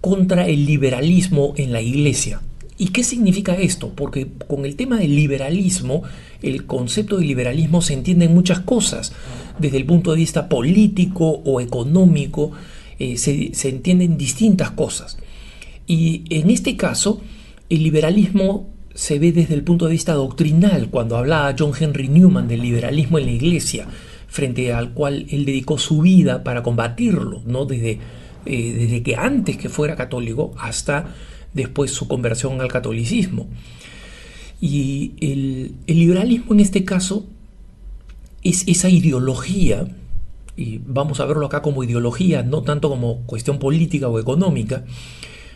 [0.00, 2.42] contra el liberalismo en la iglesia.
[2.76, 3.92] ¿Y qué significa esto?
[3.94, 6.02] Porque con el tema del liberalismo,
[6.42, 9.12] el concepto de liberalismo se entiende en muchas cosas,
[9.58, 12.50] desde el punto de vista político o económico,
[12.98, 15.16] eh, se, se entienden distintas cosas.
[15.86, 17.20] Y en este caso,
[17.70, 22.48] el liberalismo se ve desde el punto de vista doctrinal, cuando hablaba John Henry Newman
[22.48, 23.86] del liberalismo en la iglesia,
[24.34, 27.66] frente al cual él dedicó su vida para combatirlo, ¿no?
[27.66, 28.00] desde,
[28.46, 31.14] eh, desde que antes que fuera católico hasta
[31.52, 33.46] después su conversión al catolicismo.
[34.60, 37.28] Y el, el liberalismo en este caso
[38.42, 39.86] es esa ideología,
[40.56, 44.82] y vamos a verlo acá como ideología, no tanto como cuestión política o económica,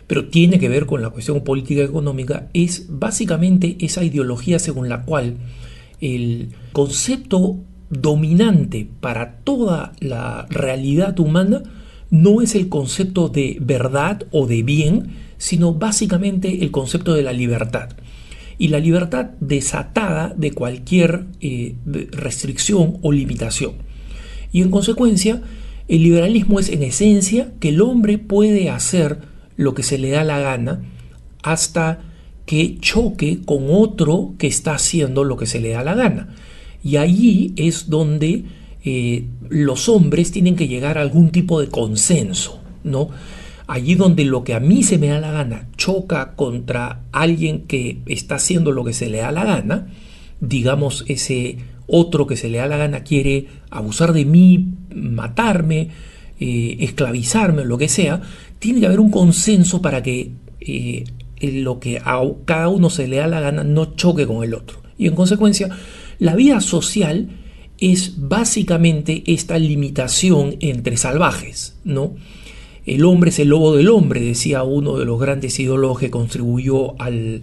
[0.06, 4.88] pero tiene que ver con la cuestión política y económica, es básicamente esa ideología según
[4.88, 5.34] la cual
[6.00, 7.58] el concepto
[7.90, 11.62] dominante para toda la realidad humana
[12.10, 17.32] no es el concepto de verdad o de bien, sino básicamente el concepto de la
[17.32, 17.90] libertad.
[18.58, 21.76] Y la libertad desatada de cualquier eh,
[22.10, 23.74] restricción o limitación.
[24.52, 25.42] Y en consecuencia,
[25.86, 29.18] el liberalismo es en esencia que el hombre puede hacer
[29.56, 30.82] lo que se le da la gana
[31.42, 32.00] hasta
[32.46, 36.34] que choque con otro que está haciendo lo que se le da la gana.
[36.82, 38.44] Y allí es donde
[38.84, 43.10] eh, los hombres tienen que llegar a algún tipo de consenso, ¿no?
[43.66, 47.98] Allí donde lo que a mí se me da la gana choca contra alguien que
[48.06, 49.88] está haciendo lo que se le da la gana,
[50.40, 55.88] digamos ese otro que se le da la gana quiere abusar de mí, matarme,
[56.40, 58.22] eh, esclavizarme, lo que sea,
[58.58, 61.04] tiene que haber un consenso para que eh,
[61.40, 64.80] lo que a cada uno se le da la gana no choque con el otro.
[64.96, 65.68] Y en consecuencia,
[66.18, 67.28] la vida social
[67.78, 72.14] es básicamente esta limitación entre salvajes, ¿no?
[72.86, 77.00] El hombre es el lobo del hombre, decía uno de los grandes ideólogos que contribuyó
[77.00, 77.42] al,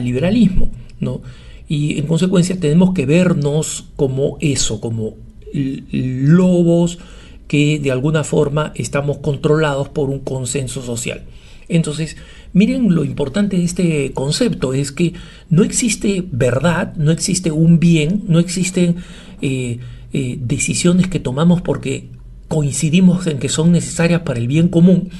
[0.00, 0.70] liberalismo,
[1.00, 1.20] ¿no?
[1.68, 5.14] Y en consecuencia tenemos que vernos como eso, como
[5.52, 6.98] lobos
[7.46, 11.22] que de alguna forma estamos controlados por un consenso social.
[11.68, 12.16] Entonces,
[12.54, 15.12] miren lo importante de este concepto, es que
[15.50, 18.96] no existe verdad, no existe un bien, no existen
[19.42, 19.80] eh,
[20.14, 22.08] eh, decisiones que tomamos porque
[22.48, 25.10] coincidimos en que son necesarias para el bien común,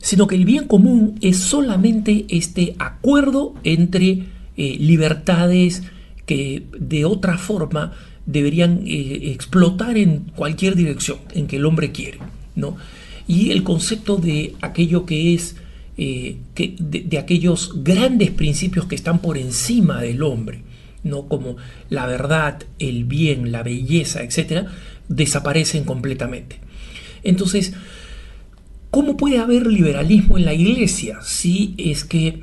[0.00, 4.24] sino que el bien común es solamente este acuerdo entre
[4.56, 5.82] eh, libertades
[6.24, 7.92] que de otra forma
[8.26, 12.18] deberían explotar en cualquier dirección en que el hombre quiere.
[12.54, 12.76] ¿no?
[13.26, 15.56] Y el concepto de aquello que es
[16.00, 20.62] eh, que de, aquellos grandes principios que están por encima del hombre,
[21.02, 21.26] ¿no?
[21.26, 21.56] como
[21.90, 24.68] la verdad, el bien, la belleza, etc.,
[25.08, 26.60] desaparecen completamente.
[27.24, 27.72] Entonces,
[28.92, 32.42] ¿cómo puede haber liberalismo en la iglesia si es que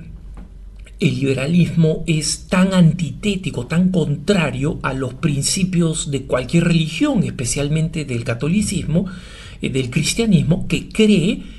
[0.99, 8.25] el liberalismo es tan antitético, tan contrario a los principios de cualquier religión, especialmente del
[8.25, 9.05] catolicismo,
[9.61, 11.54] eh, del cristianismo, que cree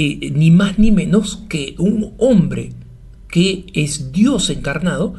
[0.00, 2.70] eh, ni más ni menos que un hombre
[3.28, 5.14] que es Dios encarnado,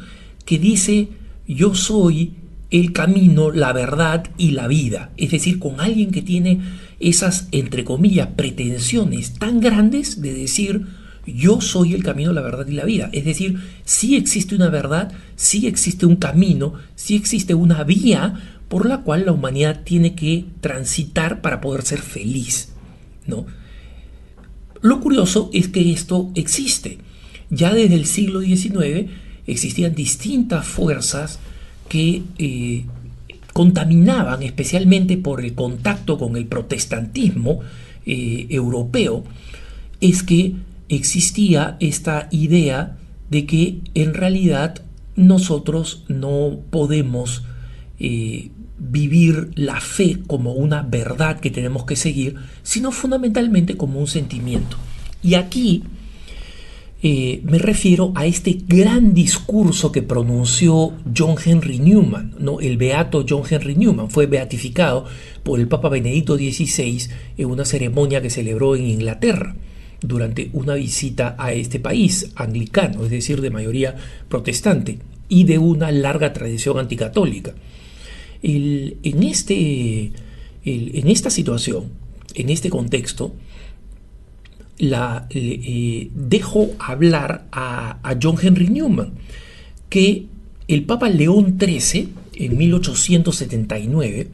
[0.45, 1.09] que dice,
[1.45, 2.35] yo soy
[2.71, 5.11] el camino, la verdad y la vida.
[5.17, 6.61] Es decir, con alguien que tiene
[7.01, 10.85] esas, entre comillas, pretensiones tan grandes de decir,
[11.27, 13.09] yo soy el camino, la verdad y la vida.
[13.11, 18.85] Es decir, sí existe una verdad, sí existe un camino, sí existe una vía por
[18.85, 22.69] la cual la humanidad tiene que transitar para poder ser feliz.
[23.27, 23.45] ¿no?
[24.81, 26.99] Lo curioso es que esto existe.
[27.49, 29.09] Ya desde el siglo XIX
[29.47, 31.39] existían distintas fuerzas
[31.87, 32.85] que eh,
[33.53, 37.59] contaminaban, especialmente por el contacto con el protestantismo
[38.05, 39.23] eh, europeo,
[39.99, 40.53] es que
[40.87, 42.97] existía esta idea
[43.29, 44.81] de que en realidad
[45.15, 47.43] nosotros no podemos
[47.99, 54.07] eh, vivir la fe como una verdad que tenemos que seguir, sino fundamentalmente como un
[54.07, 54.77] sentimiento.
[55.21, 55.83] Y aquí
[57.01, 62.59] eh, me refiero a este gran discurso que pronunció John Henry Newman, ¿no?
[62.59, 65.05] el beato John Henry Newman, fue beatificado
[65.43, 69.55] por el Papa Benedicto XVI en una ceremonia que celebró en Inglaterra
[70.01, 73.95] durante una visita a este país anglicano, es decir, de mayoría
[74.27, 74.99] protestante
[75.29, 77.53] y de una larga tradición anticatólica
[78.41, 80.11] en, este,
[80.63, 81.85] en esta situación,
[82.35, 83.33] en este contexto,
[84.79, 89.11] la, eh, dejo hablar a, John Henry Newman,
[89.89, 90.25] que
[90.67, 94.27] el Papa León XIII, en 1879,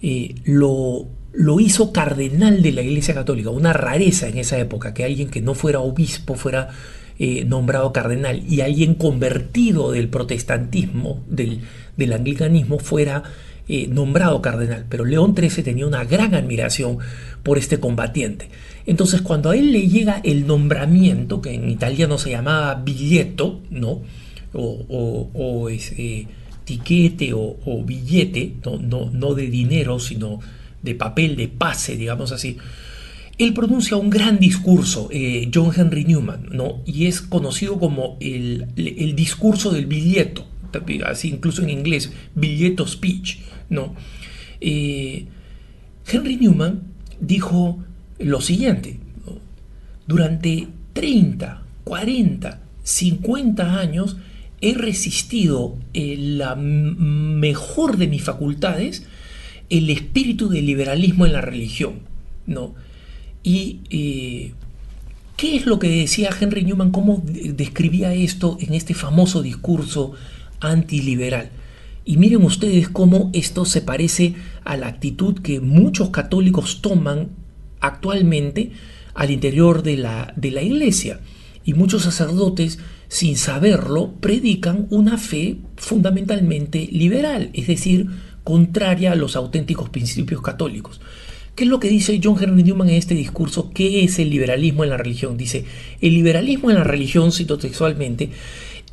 [0.00, 5.04] eh, lo, lo hizo cardenal de la Iglesia Católica, una rareza en esa época, que
[5.04, 6.70] alguien que no fuera obispo fuera
[7.18, 11.62] eh, nombrado cardenal y alguien convertido del protestantismo, del,
[12.12, 13.22] anglicanismo fuera
[13.68, 16.98] eh, nombrado cardenal, pero León XIII tenía una gran admiración
[17.42, 18.48] por este combatiente.
[18.86, 24.02] Entonces cuando a él le llega el nombramiento, que en italiano se llamaba billetto, ¿no?
[24.52, 26.26] o, o, eh,
[26.64, 28.76] tiquete o, billete, ¿no?
[28.78, 30.40] No, no de dinero, sino
[30.82, 32.58] de papel, de pase, digamos así,
[33.38, 36.82] él pronuncia un gran discurso, eh, John Henry Newman, ¿no?
[36.84, 40.44] y es conocido como el, el discurso del billeto
[41.04, 43.38] así incluso en inglés, billeto speech,
[43.70, 43.94] ¿no?
[44.60, 45.26] Eh,
[46.10, 46.82] Henry Newman
[47.20, 47.82] dijo
[48.18, 48.98] lo siguiente,
[50.06, 54.16] durante 30, 40, 50 años
[54.60, 59.06] he resistido la mejor de mis facultades
[59.70, 62.00] el espíritu del liberalismo en la religión,
[62.46, 62.74] ¿no?
[63.48, 64.52] Y eh,
[65.38, 66.90] ¿qué es lo que decía Henry Newman?
[66.90, 70.12] ¿Cómo describía esto en este famoso discurso
[70.60, 71.50] antiliberal.
[72.04, 74.34] Y miren ustedes cómo esto se parece
[74.64, 77.30] a la actitud que muchos católicos toman
[77.80, 78.72] actualmente
[79.14, 81.20] al interior de la, de la iglesia.
[81.64, 82.78] Y muchos sacerdotes,
[83.08, 88.08] sin saberlo, predican una fe fundamentalmente liberal, es decir,
[88.44, 91.00] contraria a los auténticos principios católicos.
[91.58, 93.72] ¿Qué es lo que dice John Henry Newman en este discurso?
[93.74, 95.36] ¿Qué es el liberalismo en la religión?
[95.36, 95.64] Dice,
[96.00, 98.30] el liberalismo en la religión, cito textualmente,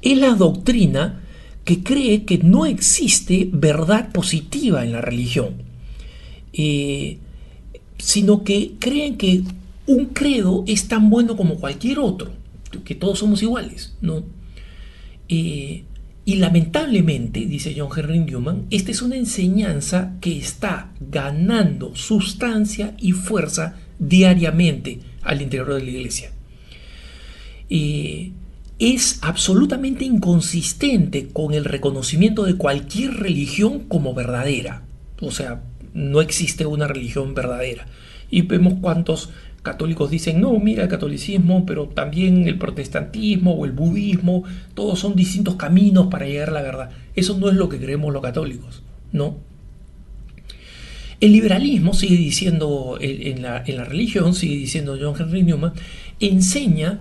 [0.01, 1.22] es la doctrina
[1.63, 5.61] que cree que no existe verdad positiva en la religión,
[6.53, 7.20] eh,
[7.99, 9.43] sino que creen que
[9.86, 12.32] un credo es tan bueno como cualquier otro,
[12.84, 14.24] que todos somos iguales, ¿no?
[15.30, 15.84] Eh,
[16.28, 23.11] Y lamentablemente, dice John Henry Newman, esta es una enseñanza que está ganando sustancia y
[23.11, 26.32] fuerza diariamente al interior de la iglesia.
[28.78, 34.84] es absolutamente inconsistente con el reconocimiento de cualquier religión como verdadera.
[35.21, 35.63] O sea,
[35.93, 37.88] no existe una religión verdadera.
[38.30, 39.30] Y vemos cuántos
[39.66, 44.43] católicos dicen, no, mira el catolicismo, pero también el protestantismo o el budismo,
[44.74, 46.89] todos son distintos caminos para llegar a la verdad.
[47.16, 49.38] Eso no es lo que creemos los católicos, ¿no?
[51.20, 55.74] El liberalismo, sigue diciendo en la, religión, sigue diciendo John Henry Newman,
[56.20, 56.99] enseña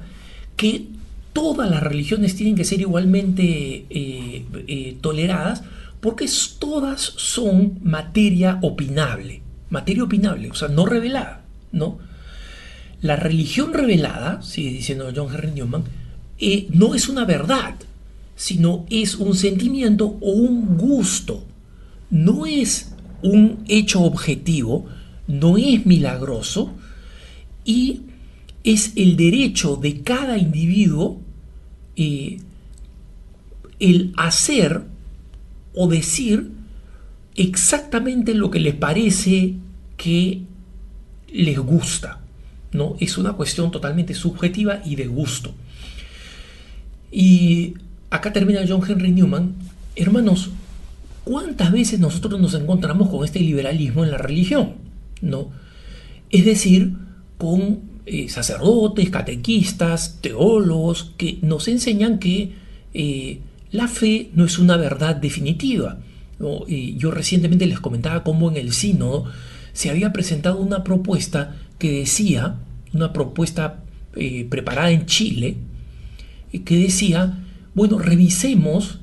[0.57, 0.87] que
[1.33, 5.65] todas las religiones tienen que ser igualmente eh, eh, toleradas
[6.01, 6.27] porque
[6.59, 11.43] todas son materia opinable, materia opinable, o sea, no revelada,
[11.73, 11.99] ¿no?
[13.05, 15.85] La religión revelada, sigue diciendo John Henry Newman,
[16.39, 17.75] eh, no es una verdad,
[18.35, 21.45] sino es un sentimiento o un gusto,
[22.09, 24.87] no es un hecho objetivo,
[25.27, 26.73] no es milagroso
[27.63, 28.01] y
[28.65, 31.21] es el derecho de cada individuo
[31.97, 32.39] eh,
[33.81, 34.81] el hacer
[35.75, 36.53] o decir
[37.35, 39.57] exactamente lo que les parece
[39.99, 40.41] que
[41.31, 42.24] les gusta.
[42.75, 42.97] ¿No?
[43.01, 45.55] Es una cuestión totalmente subjetiva y de gusto.
[47.11, 47.75] Y
[48.11, 49.55] acá termina John Henry Newman.
[49.95, 50.51] Hermanos,
[51.23, 54.75] ¿cuántas veces nosotros nos encontramos con este liberalismo en la religión?
[55.23, 55.51] ¿no?
[56.31, 56.95] Es decir,
[57.39, 62.55] con eh, sacerdotes, catequistas, teólogos que nos enseñan que
[62.93, 63.39] eh,
[63.71, 65.99] la fe no es una verdad definitiva.
[66.39, 69.27] yo recientemente les comentaba cómo en el sínodo
[69.73, 72.57] se había presentado una propuesta que decía,
[72.95, 73.83] una propuesta
[74.17, 75.57] eh, preparada en Chile,
[76.65, 77.39] que decía,
[77.75, 79.01] bueno, revisemos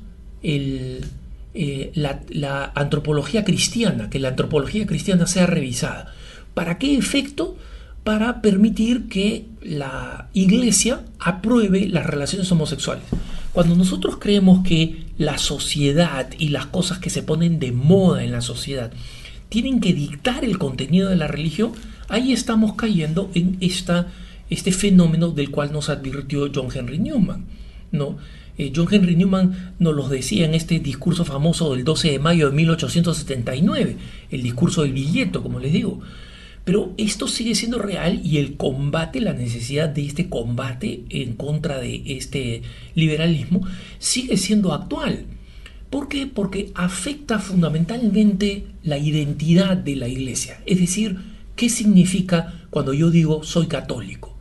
[1.54, 6.14] eh, la, antropología cristiana, que la antropología cristiana sea revisada.
[6.54, 7.56] ¿Para qué efecto?
[8.04, 13.04] Para permitir que la iglesia apruebe las relaciones homosexuales.
[13.52, 18.32] Cuando nosotros creemos que la sociedad y las cosas que se ponen de moda en
[18.32, 18.90] la sociedad
[19.50, 21.72] tienen que dictar el contenido de la religión,
[22.12, 27.46] ahí estamos cayendo en este fenómeno del cual nos advirtió John Henry Newman.
[27.90, 28.18] ¿no?
[28.58, 32.50] Eh, John Henry Newman nos lo decía en este discurso famoso del 12 de mayo
[32.50, 33.96] de 1879,
[34.30, 36.00] el discurso del billeto, como les digo.
[36.64, 41.78] Pero esto sigue siendo real y el combate, la necesidad de este combate en contra
[41.78, 42.62] de este
[42.94, 43.66] liberalismo
[43.98, 45.24] sigue siendo actual.
[45.88, 46.26] ¿Por qué?
[46.26, 50.60] Porque afecta fundamentalmente la identidad de la iglesia.
[50.66, 54.38] Es decir, ¿qué significa cuando yo digo soy católico?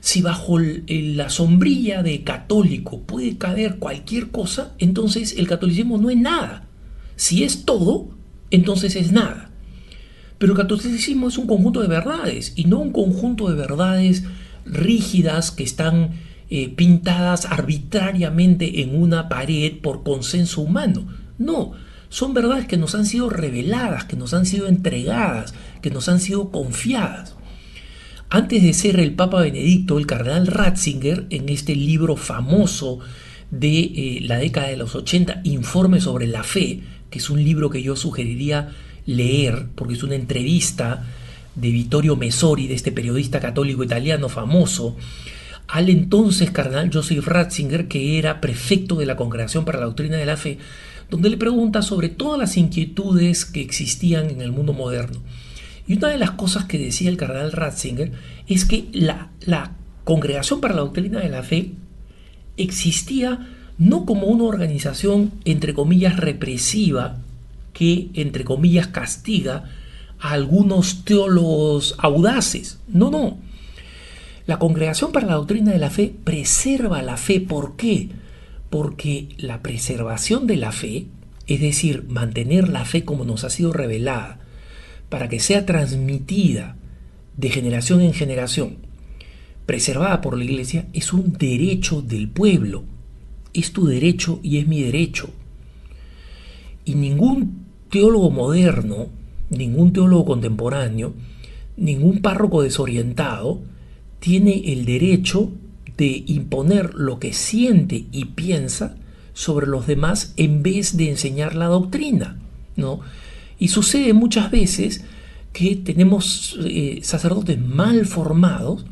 [0.00, 6.16] Si bajo la sombrilla de católico puede caber cualquier cosa, entonces el catolicismo no es
[6.16, 6.68] nada.
[7.16, 8.10] Si es todo,
[8.50, 9.50] entonces es nada.
[10.38, 14.24] Pero el catolicismo es un conjunto de verdades y no un conjunto de verdades
[14.64, 16.12] rígidas que están
[16.50, 21.06] eh, pintadas arbitrariamente en una pared por consenso humano.
[21.38, 21.72] No,
[22.08, 26.20] son verdades que nos han sido reveladas, que nos han sido entregadas, que nos han
[26.20, 27.36] sido confiadas.
[28.28, 32.98] Antes de ser el Papa Benedicto, el cardenal Ratzinger, en este libro famoso
[33.50, 37.70] de eh, la década de los 80, Informe sobre la Fe, que es un libro
[37.70, 38.70] que yo sugeriría
[39.06, 41.06] leer, porque es una entrevista
[41.54, 44.96] de Vittorio Mesori, de este periodista católico italiano famoso,
[45.68, 50.26] al entonces cardenal Joseph Ratzinger, que era prefecto de la Congregación para la Doctrina de
[50.26, 50.58] la Fe,
[51.10, 55.22] donde le pregunta sobre todas las inquietudes que existían en el mundo moderno.
[55.86, 58.12] Y una de las cosas que decía el cardenal Ratzinger
[58.48, 59.72] es que la, la
[60.04, 61.72] Congregación para la Doctrina de la Fe
[62.56, 63.46] existía
[63.78, 67.18] no como una organización, entre comillas, represiva,
[67.72, 69.64] que, entre comillas, castiga
[70.18, 72.78] a algunos teólogos audaces.
[72.88, 73.38] No, no.
[74.46, 77.40] La Congregación para la Doctrina de la Fe preserva la fe.
[77.40, 78.08] ¿Por qué?
[78.70, 81.06] Porque la preservación de la fe,
[81.46, 84.38] es decir, mantener la fe como nos ha sido revelada,
[85.08, 86.76] para que sea transmitida
[87.36, 88.78] de generación en generación,
[89.66, 92.84] preservada por la Iglesia, es un derecho del pueblo.
[93.52, 95.30] Es tu derecho y es mi derecho.
[96.84, 99.08] Y ningún teólogo moderno,
[99.50, 101.14] ningún teólogo contemporáneo,
[101.76, 103.60] ningún párroco desorientado
[104.20, 105.50] tiene el derecho
[105.96, 108.96] de imponer lo que siente y piensa
[109.32, 112.38] sobre los demás en vez de enseñar la doctrina,
[112.76, 113.00] ¿no?
[113.58, 115.04] Y sucede muchas veces
[115.52, 118.84] que tenemos eh, sacerdotes mal formados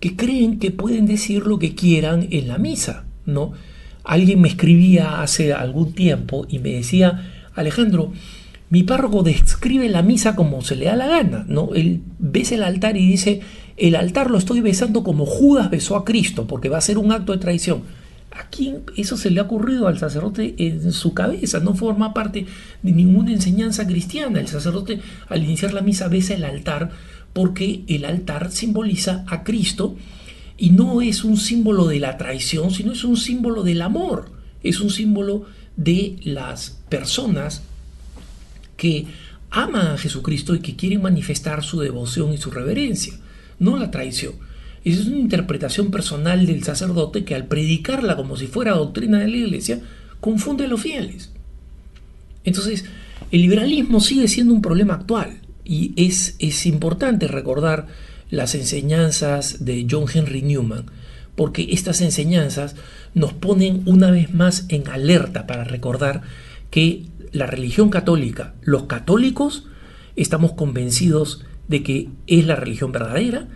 [0.00, 3.52] que creen que pueden decir lo que quieran en la misa, ¿no?
[4.04, 8.12] alguien me escribía hace algún tiempo y me decía, Alejandro,
[8.70, 11.74] mi párroco describe la misa como se le da la gana, ¿no?
[11.74, 13.40] Él besa el altar y dice,
[13.76, 17.12] el altar lo estoy besando como Judas besó a Cristo, porque va a ser un
[17.12, 17.82] acto de traición.
[18.34, 21.60] ¿A quién eso se le ha ocurrido al sacerdote en su cabeza?
[21.60, 22.46] No forma parte
[22.82, 24.40] de ninguna enseñanza cristiana.
[24.40, 26.90] El sacerdote al iniciar la misa besa el altar
[27.32, 29.96] porque el altar simboliza a Cristo
[30.56, 34.32] y no es un símbolo de la traición, sino es un símbolo del amor.
[34.62, 35.44] Es un símbolo
[35.76, 37.62] de las personas
[38.76, 39.06] que
[39.50, 43.14] aman a Jesucristo y que quieren manifestar su devoción y su reverencia,
[43.60, 44.34] no la traición.
[44.84, 49.36] Es una interpretación personal del sacerdote que al predicarla como si fuera doctrina de la
[49.36, 49.80] iglesia,
[50.20, 51.32] confunde a los fieles.
[52.44, 52.84] Entonces,
[53.30, 57.86] el liberalismo sigue siendo un problema actual y es, es importante recordar
[58.30, 60.86] las enseñanzas de John Henry Newman,
[61.34, 62.76] porque estas enseñanzas
[63.14, 66.22] nos ponen una vez más en alerta para recordar
[66.70, 69.66] que la religión católica, los católicos,
[70.16, 73.48] estamos convencidos de que es la religión verdadera,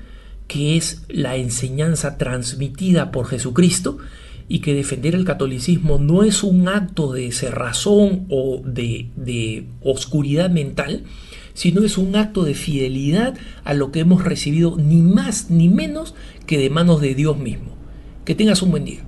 [0.48, 3.98] que es la enseñanza transmitida por Jesucristo
[4.48, 10.50] y que defender el catolicismo no es un acto de cerrazón o de, de oscuridad
[10.50, 11.04] mental,
[11.52, 16.14] sino es un acto de fidelidad a lo que hemos recibido ni más ni menos
[16.46, 17.76] que de manos de Dios mismo.
[18.24, 19.07] Que tengas un buen día.